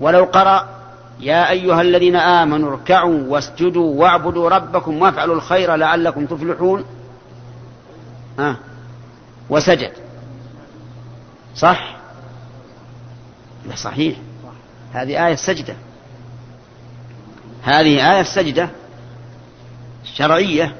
ولو 0.00 0.24
قرأ 0.24 0.68
يا 1.20 1.50
أيها 1.50 1.80
الذين 1.80 2.16
آمنوا 2.16 2.70
اركعوا 2.70 3.20
واسجدوا 3.28 3.94
واعبدوا 3.94 4.48
ربكم 4.48 5.02
وافعلوا 5.02 5.34
الخير 5.34 5.74
لعلكم 5.76 6.26
تفلحون. 6.26 6.84
ها؟ 8.38 8.56
وسجد. 9.50 9.92
صح؟ 11.54 11.96
لا 13.68 13.76
صحيح. 13.76 14.16
هذه 14.92 15.26
آية 15.26 15.32
السجدة 15.32 15.74
هذه 17.62 18.12
آية 18.12 18.20
السجدة 18.20 18.70
شرعية. 20.14 20.76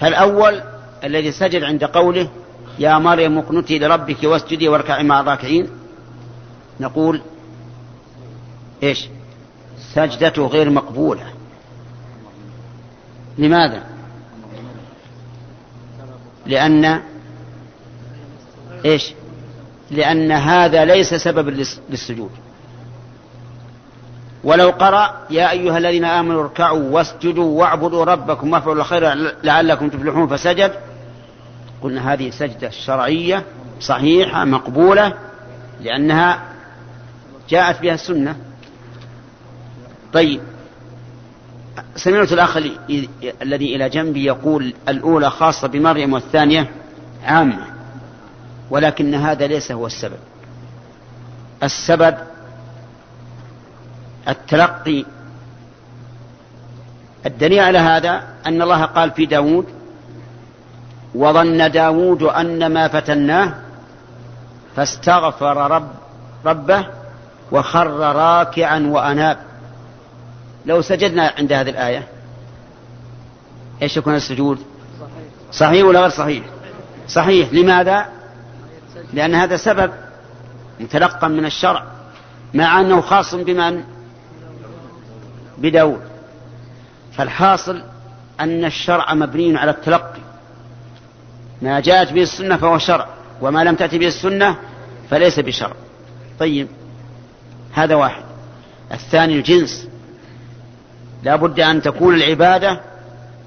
فالأول 0.00 0.62
الذي 1.04 1.32
سجد 1.32 1.62
عند 1.62 1.84
قوله 1.84 2.28
يا 2.78 2.98
مريم 2.98 3.38
اقنتي 3.38 3.78
لربك 3.78 4.24
واسجدي 4.24 4.68
واركعي 4.68 5.04
مع 5.04 5.20
الراكعين 5.20 5.70
نقول 6.80 7.22
إيش؟ 8.82 9.08
سجدته 9.94 10.46
غير 10.46 10.70
مقبولة. 10.70 11.24
لماذا؟ 13.38 13.82
لأن 16.46 17.02
إيش؟ 18.84 19.14
لأن 19.90 20.32
هذا 20.32 20.84
ليس 20.84 21.14
سبب 21.14 21.64
للسجود. 21.88 22.30
ولو 24.44 24.70
قرأ 24.70 25.26
يا 25.30 25.50
أيها 25.50 25.78
الذين 25.78 26.04
آمنوا 26.04 26.42
اركعوا 26.42 26.90
واسجدوا 26.90 27.60
واعبدوا 27.60 28.04
ربكم 28.04 28.52
وافعلوا 28.52 28.82
الخير 28.82 29.34
لعلكم 29.44 29.88
تفلحون 29.88 30.26
فسجد. 30.28 30.72
قلنا 31.82 32.12
هذه 32.12 32.30
سجدة 32.30 32.70
شرعية 32.70 33.44
صحيحة 33.80 34.44
مقبولة 34.44 35.14
لأنها 35.80 36.51
جاءت 37.52 37.82
بها 37.82 37.94
السنة. 37.94 38.36
طيب. 40.12 40.40
سمعت 41.96 42.32
الأخ 42.32 42.56
الذي 43.42 43.76
إلى 43.76 43.88
جنبي 43.88 44.24
يقول 44.24 44.74
الأولى 44.88 45.30
خاصة 45.30 45.68
بمريم 45.68 46.12
والثانية 46.12 46.70
عامة 47.24 47.66
ولكن 48.70 49.14
هذا 49.14 49.46
ليس 49.46 49.72
هو 49.72 49.86
السبب. 49.86 50.18
السبب 51.62 52.14
التلقي. 54.28 55.04
الدليل 57.26 57.60
على 57.60 57.78
هذا 57.78 58.22
أن 58.46 58.62
الله 58.62 58.84
قال 58.84 59.10
في 59.10 59.26
داود 59.26 59.66
وظن 61.14 61.70
داود 61.70 62.22
أن 62.22 62.66
ما 62.66 62.88
فتناه 62.88 63.54
فاستغفر 64.76 65.56
رب 65.56 65.88
ربه 66.44 67.01
وخر 67.52 67.90
راكعا 67.90 68.78
وأناب. 68.78 69.38
لو 70.66 70.82
سجدنا 70.82 71.32
عند 71.38 71.52
هذه 71.52 71.70
الآية 71.70 72.08
إيش 73.82 73.96
يكون 73.96 74.14
السجود؟ 74.14 74.58
صحيح 75.52 75.84
ولا 75.84 76.00
غير 76.00 76.10
صحيح؟ 76.10 76.44
صحيح. 77.08 77.52
لماذا؟ 77.52 78.06
لأن 79.12 79.34
هذا 79.34 79.56
سبب 79.56 79.92
متلقى 80.80 81.28
من 81.28 81.44
الشرع 81.44 81.84
مع 82.54 82.80
أنه 82.80 83.00
خاص 83.00 83.34
بمن؟ 83.34 83.84
بداود. 85.58 86.00
فالحاصل 87.12 87.82
أن 88.40 88.64
الشرع 88.64 89.14
مبني 89.14 89.56
على 89.56 89.70
التلقي. 89.70 90.20
ما 91.62 91.80
جاءت 91.80 92.12
به 92.12 92.22
السنة 92.22 92.56
فهو 92.56 92.78
شرع 92.78 93.06
وما 93.40 93.64
لم 93.64 93.74
تأتي 93.74 93.98
به 93.98 94.06
السنة 94.06 94.56
فليس 95.10 95.40
بشرع. 95.40 95.72
طيب. 96.38 96.68
هذا 97.72 97.94
واحد. 97.94 98.22
الثاني 98.92 99.34
الجنس. 99.38 99.88
لا 101.22 101.36
بد 101.36 101.60
أن 101.60 101.82
تكون 101.82 102.14
العبادة 102.14 102.80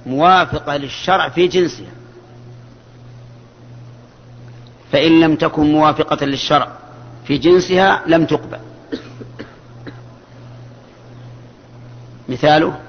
موافقة 0.05 0.77
للشرع 0.77 1.29
في 1.29 1.47
جنسها. 1.47 1.91
فإن 4.91 5.19
لم 5.19 5.35
تكن 5.35 5.71
موافقة 5.71 6.25
للشرع 6.25 6.67
في 7.27 7.37
جنسها 7.37 8.01
لم 8.07 8.25
تقبل. 8.25 8.59
مثاله 12.29 12.79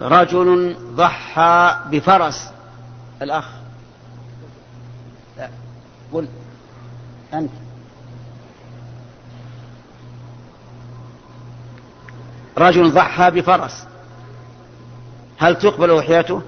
رجل 0.00 0.76
ضحى 0.94 1.76
بفرس. 1.90 2.50
الأخ. 3.22 3.48
قل. 6.12 6.28
أنت. 7.34 7.50
رجل 12.58 12.92
ضحى 12.92 13.30
بفرس. 13.30 13.86
هل 15.38 15.58
تقبل 15.58 15.90
أضحيته؟ 15.90 16.42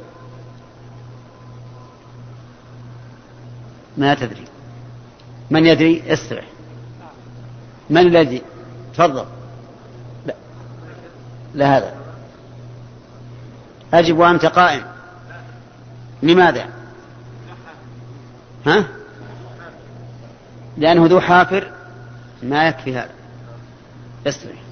ما 3.96 4.14
تدري. 4.14 4.44
من 5.50 5.66
يدري؟ 5.66 6.12
استرح. 6.12 6.44
من 7.90 7.98
الذي؟ 7.98 8.42
تفضل. 8.94 9.24
لا. 10.26 10.34
لا 11.54 11.78
هذا. 11.78 11.94
أجب 13.94 14.18
وأنت 14.18 14.46
قائم. 14.46 14.84
لماذا؟ 16.22 16.68
ها؟ 18.66 18.84
لأنه 20.76 21.06
ذو 21.06 21.20
حافر. 21.20 21.72
ما 22.42 22.68
يكفي 22.68 22.96
هذا. 22.96 23.10
استرح. 24.26 24.69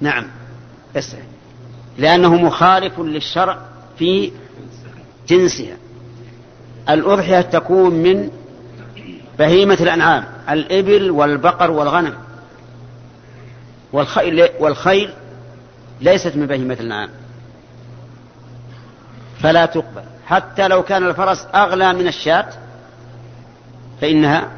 نعم. 0.00 0.26
استرح 0.96 1.20
لأنه 1.98 2.34
مخالف 2.34 3.00
للشرع 3.00 3.58
في 3.98 4.32
جنسها. 5.28 5.76
الأضحية 6.88 7.40
تكون 7.40 7.94
من 7.94 8.30
بهيمة 9.38 9.74
الأنعام 9.74 10.24
الإبل 10.50 11.10
والبقر 11.10 11.70
والغنم. 11.70 12.14
والخيل, 13.92 14.48
والخيل 14.60 15.10
ليست 16.00 16.36
من 16.36 16.46
بهيمة 16.46 16.74
الأنعام. 16.74 17.10
فلا 19.40 19.66
تقبل. 19.66 20.04
حتى 20.26 20.68
لو 20.68 20.82
كان 20.82 21.06
الفرس 21.06 21.46
أغلى 21.54 21.92
من 21.92 22.06
الشاة 22.06 22.48
فإنها 24.00 24.48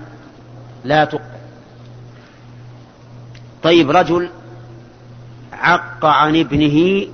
لا 0.84 1.04
تقبل. 1.04 1.36
طيب 3.62 3.90
رجل 3.90 4.30
عق 5.60 6.04
عن 6.04 6.36
ابنه 6.36 7.06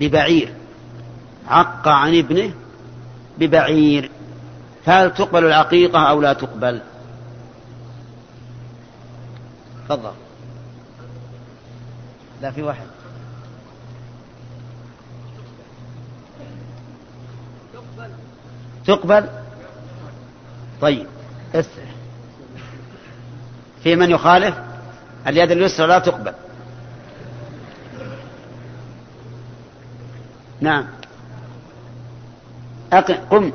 ببعير. 0.00 0.52
عق 1.48 1.88
عن 1.88 2.18
ابنه 2.18 2.54
ببعير. 3.38 4.10
فهل 4.84 5.14
تقبل 5.14 5.44
العقيقة 5.44 6.00
أو 6.00 6.20
لا 6.20 6.32
تقبل؟ 6.32 6.80
تفضل. 9.88 10.12
لا 12.42 12.50
في 12.50 12.62
واحد. 12.62 12.86
تقبل؟ 18.86 19.28
طيب 20.80 21.06
اسرع 21.54 21.84
في 23.82 23.96
من 23.96 24.10
يخالف؟ 24.10 24.71
اليد 25.26 25.50
اليسرى 25.50 25.86
لا 25.86 25.98
تقبل. 25.98 26.32
نعم. 30.60 30.86
أقم 32.92 33.14
قم. 33.14 33.52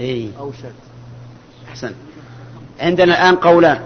إيه. 0.00 0.30
أوشك 0.38 0.72
أحسن. 1.68 1.94
عندنا 2.80 3.04
الآن 3.04 3.36
قولان. 3.36 3.82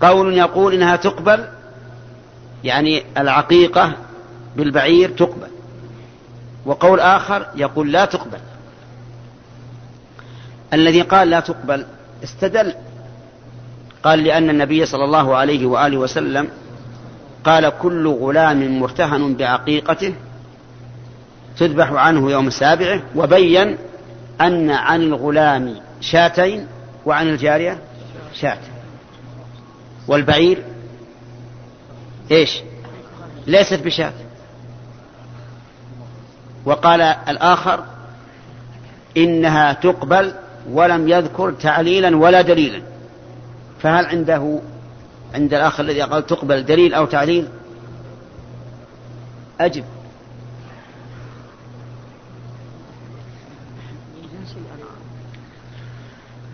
قول 0.00 0.34
يقول 0.34 0.74
إنها 0.74 0.96
تقبل 0.96 1.48
يعني 2.64 3.04
العقيقة 3.16 3.92
بالبعير 4.56 5.10
تقبل. 5.10 5.48
وقول 6.66 7.00
آخر 7.00 7.46
يقول 7.54 7.92
لا 7.92 8.04
تقبل. 8.04 8.38
الذي 10.72 11.02
قال 11.02 11.30
لا 11.30 11.40
تقبل 11.40 11.86
استدل. 12.24 12.74
قال 14.02 14.24
لأن 14.24 14.50
النبي 14.50 14.86
صلى 14.86 15.04
الله 15.04 15.36
عليه 15.36 15.66
وآله 15.66 15.96
وسلم 15.96 16.48
قال 17.44 17.72
كل 17.82 18.08
غلام 18.08 18.80
مرتهن 18.80 19.34
بعقيقته 19.34 20.14
تذبح 21.58 21.92
عنه 21.92 22.30
يوم 22.30 22.46
السابع 22.46 23.00
وبين 23.16 23.78
أن 24.40 24.70
عن 24.70 25.02
الغلام 25.02 25.80
شاتين 26.00 26.66
وعن 27.06 27.28
الجارية 27.28 27.78
شات. 28.34 28.58
والبعير 30.08 30.62
إيش؟ 32.30 32.60
ليست 33.46 33.82
بشات. 33.84 34.14
وقال 36.64 37.00
الآخر 37.00 37.84
إنها 39.16 39.72
تقبل 39.72 40.34
ولم 40.72 41.08
يذكر 41.08 41.52
تعليلا 41.52 42.16
ولا 42.16 42.42
دليلا. 42.42 42.82
فهل 43.80 44.06
عنده 44.06 44.58
عند 45.34 45.54
الآخر 45.54 45.84
الذي 45.84 46.00
قال 46.02 46.26
تقبل 46.26 46.64
دليل 46.64 46.94
أو 46.94 47.06
تعليل؟ 47.06 47.48
أجب. 49.60 49.84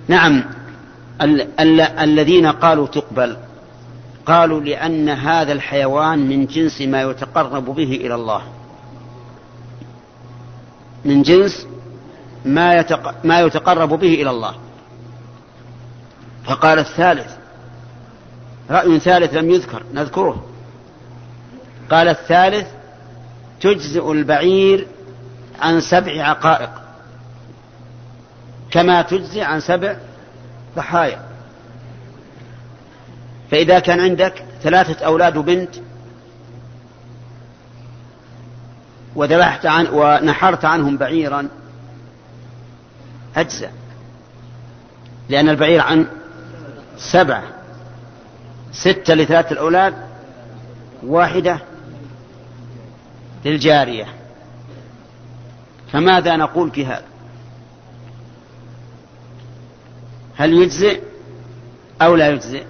نعم. 0.09 0.45
ال- 1.23 1.61
ال- 1.61 1.81
الذين 1.81 2.47
قالوا 2.47 2.87
تقبل 2.87 3.37
قالوا 4.27 4.61
لأن 4.61 5.09
هذا 5.09 5.53
الحيوان 5.53 6.19
من 6.29 6.47
جنس 6.47 6.81
ما 6.81 7.03
يتقرب 7.03 7.65
به 7.65 7.83
إلى 7.83 8.15
الله. 8.15 8.43
من 11.05 11.23
جنس 11.23 11.67
ما, 12.45 12.75
يتق... 12.75 13.15
ما 13.25 13.41
يتقرب 13.41 13.89
به 13.89 14.15
إلى 14.15 14.31
الله. 14.31 14.55
فقال 16.45 16.79
الثالث 16.79 17.37
رأي 18.71 19.01
ثالث 19.01 19.35
لم 19.35 19.51
يذكر 19.51 19.83
نذكره. 19.95 20.47
قال 21.91 22.09
الثالث 22.09 22.67
تجزئ 23.61 24.13
البعير 24.13 24.87
عن 25.61 25.81
سبع 25.81 26.29
عقائق. 26.29 26.71
كما 28.71 29.03
تجزي 29.03 29.43
عن 29.43 29.61
سبع 29.61 29.97
ضحايا. 30.77 31.21
فإذا 33.51 33.79
كان 33.79 34.01
عندك 34.01 34.45
ثلاثة 34.63 35.07
أولاد 35.07 35.37
وبنت 35.37 35.75
وذبحت 39.17 39.67
عن 39.67 39.87
ونحرت 39.87 40.65
عنهم 40.65 40.97
بعيرا 40.97 41.49
أجزأ 43.37 43.73
لأن 45.29 45.49
البعير 45.49 45.81
عن 45.81 46.07
سبعة. 46.99 47.43
ستة 48.73 49.15
لثلاثة 49.15 49.51
الأولاد 49.51 49.95
واحدة 51.03 51.59
للجارية. 53.45 54.07
فماذا 55.93 56.37
نقول 56.37 56.71
في 56.71 56.87
هذا 56.87 57.05
هل 60.37 60.53
يجزئ 60.53 61.03
أو 62.03 62.15
لا 62.15 62.29
يجزئ؟ 62.29 62.65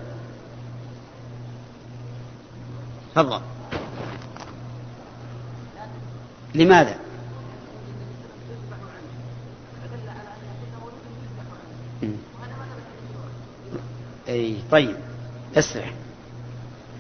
تفضل. 3.15 3.41
لماذا؟ 6.55 7.04
أي 14.29 14.57
طيب. 14.71 14.97
اسرع 15.57 15.85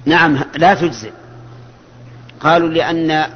نعم 0.04 0.38
لا 0.56 0.74
تجزئ. 0.74 1.12
قالوا 2.40 2.68
لأن 2.68 3.26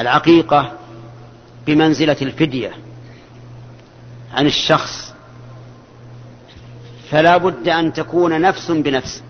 العقيقة 0.00 0.72
بمنزلة 1.66 2.16
الفدية 2.22 2.72
عن 4.34 4.46
الشخص 4.46 5.14
فلا 7.10 7.36
بد 7.36 7.68
أن 7.68 7.92
تكون 7.92 8.40
نفس 8.40 8.70
بنفس. 8.70 9.22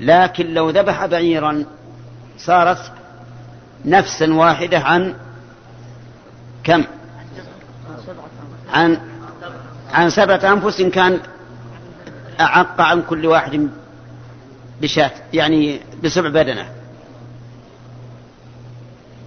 لكن 0.00 0.54
لو 0.54 0.70
ذبح 0.70 1.06
بعيرا 1.06 1.64
صارت 2.38 2.92
نفسا 3.84 4.34
واحدة 4.34 4.78
عن 4.78 5.14
كم؟ 6.64 6.84
عن 8.76 8.98
عن 9.92 10.10
سبعة 10.10 10.52
أنفس 10.52 10.80
إن 10.80 10.90
كان 10.90 11.20
أعق 12.40 12.80
عن 12.80 13.02
كل 13.02 13.26
واحد 13.26 13.68
بشاة 14.82 15.10
يعني 15.32 15.80
بسبع 16.04 16.28
بدنة. 16.28 16.68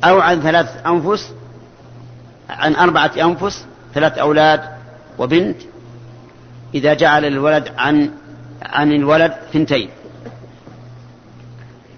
أو 0.04 0.20
عن 0.20 0.41
ثلاث 0.41 0.86
أنفس 0.86 1.34
عن 2.50 2.76
أربعة 2.76 3.12
أنفس 3.18 3.66
ثلاث 3.93 4.18
أولاد 4.18 4.62
وبنت 5.18 5.58
إذا 6.74 6.93
جعل 6.93 7.26
الولد 7.26 7.72
عن 7.78 8.12
عن 8.62 8.91
الولد 8.91 9.34
ثنتين. 9.54 9.89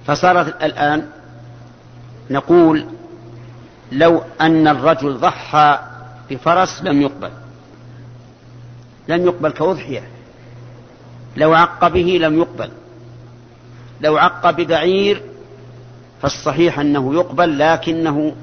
فصارت 0.07 0.63
الآن 0.63 1.07
نقول 2.29 2.85
لو 3.91 4.23
أن 4.41 4.67
الرجل 4.67 5.17
ضحى 5.17 5.79
بفرس 6.31 6.81
لم 6.83 7.01
يقبل. 7.01 7.29
لم 9.07 9.25
يقبل 9.25 9.51
كأضحية 9.51 10.03
لو 11.37 11.53
عق 11.53 11.87
به 11.87 12.17
لم 12.21 12.39
يقبل. 12.39 12.71
لو 14.01 14.17
عق 14.17 14.49
ببعير 14.49 15.21
فالصحيح 16.21 16.79
أنه 16.79 17.13
يقبل 17.13 17.59
لكنه 17.59 18.35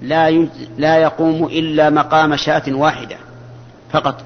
لا 0.00 0.30
لا 0.78 0.96
يقوم 0.96 1.44
إلا 1.44 1.90
مقام 1.90 2.36
شاة 2.36 2.62
واحدة 2.68 3.16
فقط. 3.90 4.24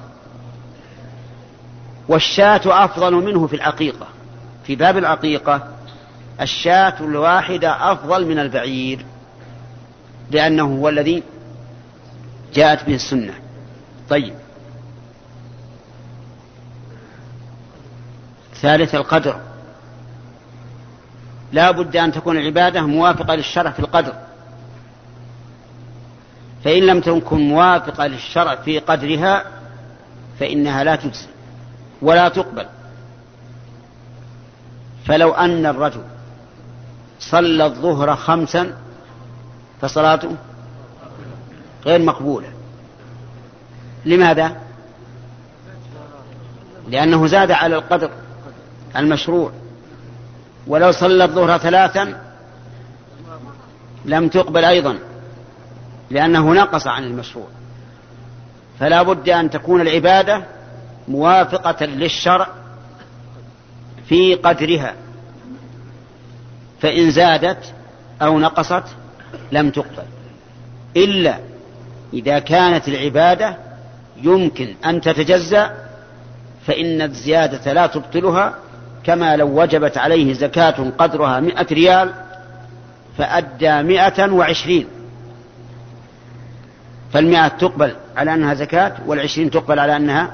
والشاة 2.07 2.61
أفضل 2.65 3.13
منه 3.13 3.47
في 3.47 3.55
العقيقة. 3.55 4.07
في 4.63 4.75
باب 4.75 4.97
العقيقة 4.97 5.67
الشاة 6.41 6.93
الواحدة 6.99 7.91
أفضل 7.91 8.25
من 8.25 8.39
البعير 8.39 9.05
لأنه 10.31 10.63
هو 10.63 10.89
الذي 10.89 11.23
جاءت 12.53 12.85
به 12.85 12.95
السنة. 12.95 13.33
طيب. 14.09 14.33
ثالث 18.53 18.95
القدر. 18.95 19.39
لا 21.51 21.71
بد 21.71 21.97
أن 21.97 22.11
تكون 22.11 22.37
العبادة 22.37 22.81
موافقة 22.81 23.35
للشرع 23.35 23.71
في 23.71 23.79
القدر. 23.79 24.13
فإن 26.63 26.83
لم 26.83 27.01
تكن 27.01 27.39
موافقة 27.39 28.07
للشرع 28.07 28.55
في 28.55 28.79
قدرها 28.79 29.43
فإنها 30.39 30.83
لا 30.83 30.95
تجزي 30.95 31.27
ولا 32.01 32.29
تقبل. 32.29 32.65
فلو 35.05 35.31
أن 35.31 35.65
الرجل 35.65 36.01
صلى 37.19 37.65
الظهر 37.65 38.15
خمسا 38.15 38.77
فصلاته 39.81 40.35
غير 41.85 42.01
مقبولة. 42.01 42.47
لماذا؟ 44.05 44.57
لأنه 46.89 47.27
زاد 47.27 47.51
على 47.51 47.75
القدر 47.75 48.11
المشروع. 48.95 49.51
ولو 50.67 50.91
صلى 50.91 51.23
الظهر 51.23 51.57
ثلاثا 51.57 52.21
لم 54.05 54.27
تقبل 54.27 54.65
أيضا 54.65 54.99
لأنه 56.09 56.53
نقص 56.53 56.87
عن 56.87 57.03
المشروع. 57.03 57.47
فلا 58.79 59.03
بد 59.03 59.29
أن 59.29 59.49
تكون 59.49 59.81
العبادة 59.81 60.43
موافقة 61.07 61.85
للشرع 61.85 62.47
في 64.05 64.35
قدرها. 64.35 64.93
فإن 66.81 67.11
زادت 67.11 67.73
أو 68.21 68.39
نقصت 68.39 68.83
لم 69.51 69.69
تقبل. 69.69 70.03
إلا 70.97 71.48
إذا 72.13 72.39
كانت 72.39 72.87
العبادة 72.87 73.57
يمكن 74.21 74.75
أن 74.85 75.01
تتجزأ 75.01 75.71
فإن 76.67 77.01
الزيادة 77.01 77.73
لا 77.73 77.87
تبطلها 77.87 78.55
كما 79.03 79.37
لو 79.37 79.61
وجبت 79.61 79.97
عليه 79.97 80.33
زكاة 80.33 80.91
قدرها 80.97 81.39
مئة 81.39 81.67
ريال 81.71 82.13
فأدى 83.17 83.81
مئة 83.81 84.31
وعشرين. 84.31 84.87
فالمئة 87.13 87.47
تقبل 87.47 87.95
على 88.17 88.33
أنها 88.33 88.53
زكاة 88.53 88.95
والعشرين 89.05 89.51
تقبل 89.51 89.79
على 89.79 89.95
أنها 89.95 90.31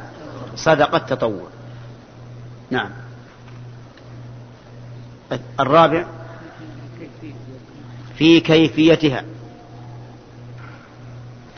صدقة 0.55 0.97
تطوع. 0.97 1.47
نعم. 2.71 2.89
الرابع 5.59 6.05
في 8.17 8.39
كيفيتها. 8.39 9.23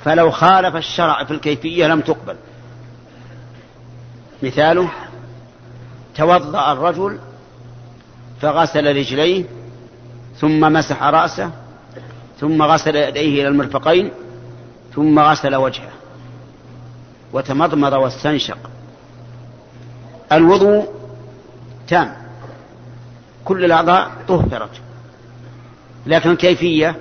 فلو 0.07 0.31
خالف 0.31 0.75
الشرع 0.75 1.23
في 1.23 1.31
الكيفية 1.31 1.87
لم 1.87 2.01
تقبل. 2.01 2.35
مثاله 4.43 4.89
توضأ 6.15 6.71
الرجل 6.71 7.19
فغسل 8.41 8.95
رجليه 8.95 9.45
ثم 10.39 10.59
مسح 10.73 11.03
رأسه 11.03 11.51
ثم 12.39 12.61
غسل 12.61 12.95
يديه 12.95 13.41
إلى 13.41 13.47
المرفقين 13.47 14.11
ثم 14.95 15.19
غسل 15.19 15.55
وجهه 15.55 15.91
وتمضمض 17.33 17.93
واستنشق. 17.93 18.57
الوضوء 20.31 20.87
تام. 21.87 22.15
كل 23.45 23.65
الأعضاء 23.65 24.11
طهرت. 24.27 24.81
لكن 26.05 26.31
الكيفية 26.31 26.95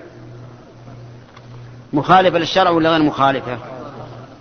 مخالفة 1.96 2.38
للشرع 2.38 2.70
ولا 2.70 2.90
غير 2.90 3.02
مخالفة؟ 3.02 3.58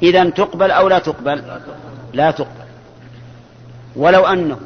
إذا 0.04 0.30
تقبل 0.30 0.72
أو 0.72 0.88
لا 0.88 1.00
تقبل؟ 1.00 1.44
لا 2.14 2.32
تقبل. 2.32 2.66
ولو 3.96 4.26
أنه 4.26 4.60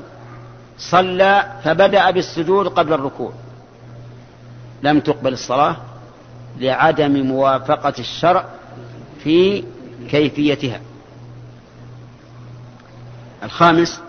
صلى 0.77 1.45
فبدأ 1.63 2.11
بالسجود 2.11 2.67
قبل 2.67 2.93
الركوع. 2.93 3.31
لم 4.83 4.99
تقبل 4.99 5.33
الصلاة 5.33 5.75
لعدم 6.57 7.25
موافقة 7.25 7.93
الشرع 7.99 8.45
في 9.23 9.63
كيفيتها. 10.09 10.81
الخامس 13.43 14.01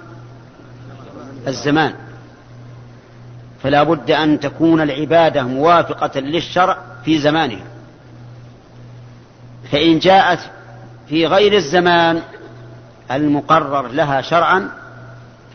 الزمان. 1.46 1.94
فلا 3.62 3.82
بد 3.82 4.10
أن 4.10 4.40
تكون 4.40 4.80
العبادة 4.80 5.42
موافقة 5.42 6.20
للشرع 6.20 6.78
في 7.04 7.18
زمانها. 7.18 7.64
فإن 9.72 9.98
جاءت 9.98 10.40
في 11.08 11.26
غير 11.26 11.52
الزمان 11.52 12.22
المقرر 13.10 13.88
لها 13.88 14.20
شرعا 14.20 14.70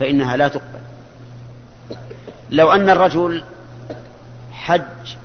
فإنها 0.00 0.36
لا 0.36 0.48
تقبل. 0.48 0.80
لو 2.50 2.72
أن 2.72 2.90
الرجل 2.90 3.44
حج 4.52 5.16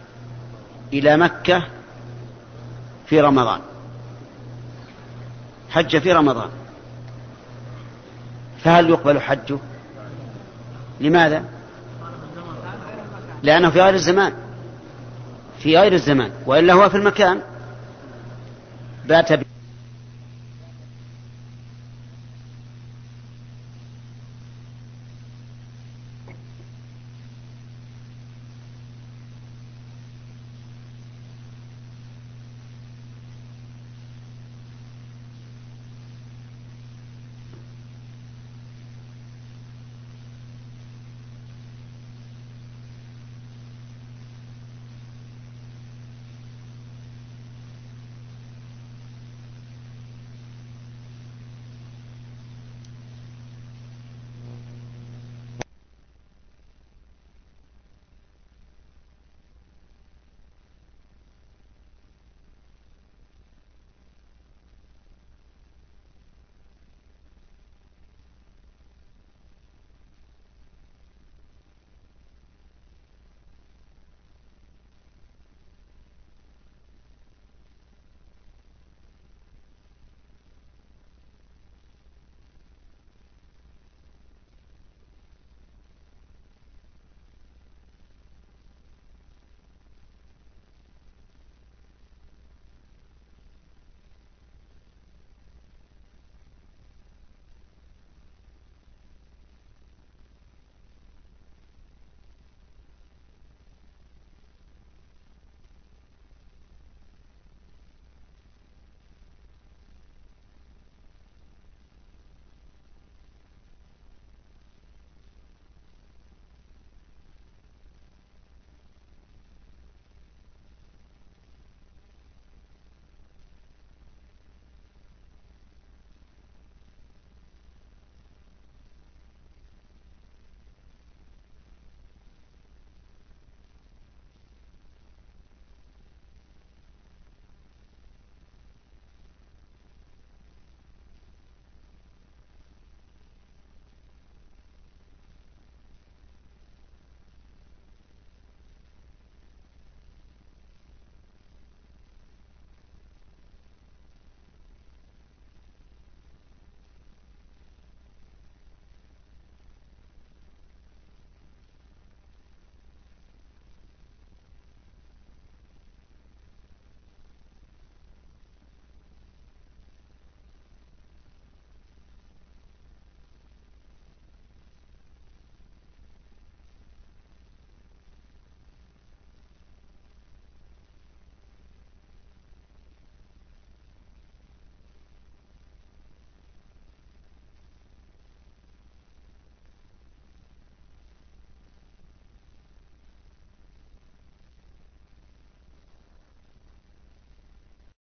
إلى 0.94 1.18
مكة 1.18 1.64
في 3.06 3.22
رمضان 3.22 3.60
حج 5.70 5.98
في 5.98 6.14
رمضان 6.14 6.50
فهل 8.64 8.90
يقبل 8.90 9.22
حجه؟ 9.22 9.58
لماذا؟ 11.00 11.44
لأنه 13.44 13.70
في 13.70 13.82
غير 13.82 13.94
الزمان 13.94 14.34
في 15.60 15.78
غير 15.78 15.94
الزمان 15.94 16.32
وإلا 16.46 16.74
هو 16.74 16.90
في 16.90 16.98
المكان. 16.98 17.42
that 19.12 19.30
have 19.30 19.51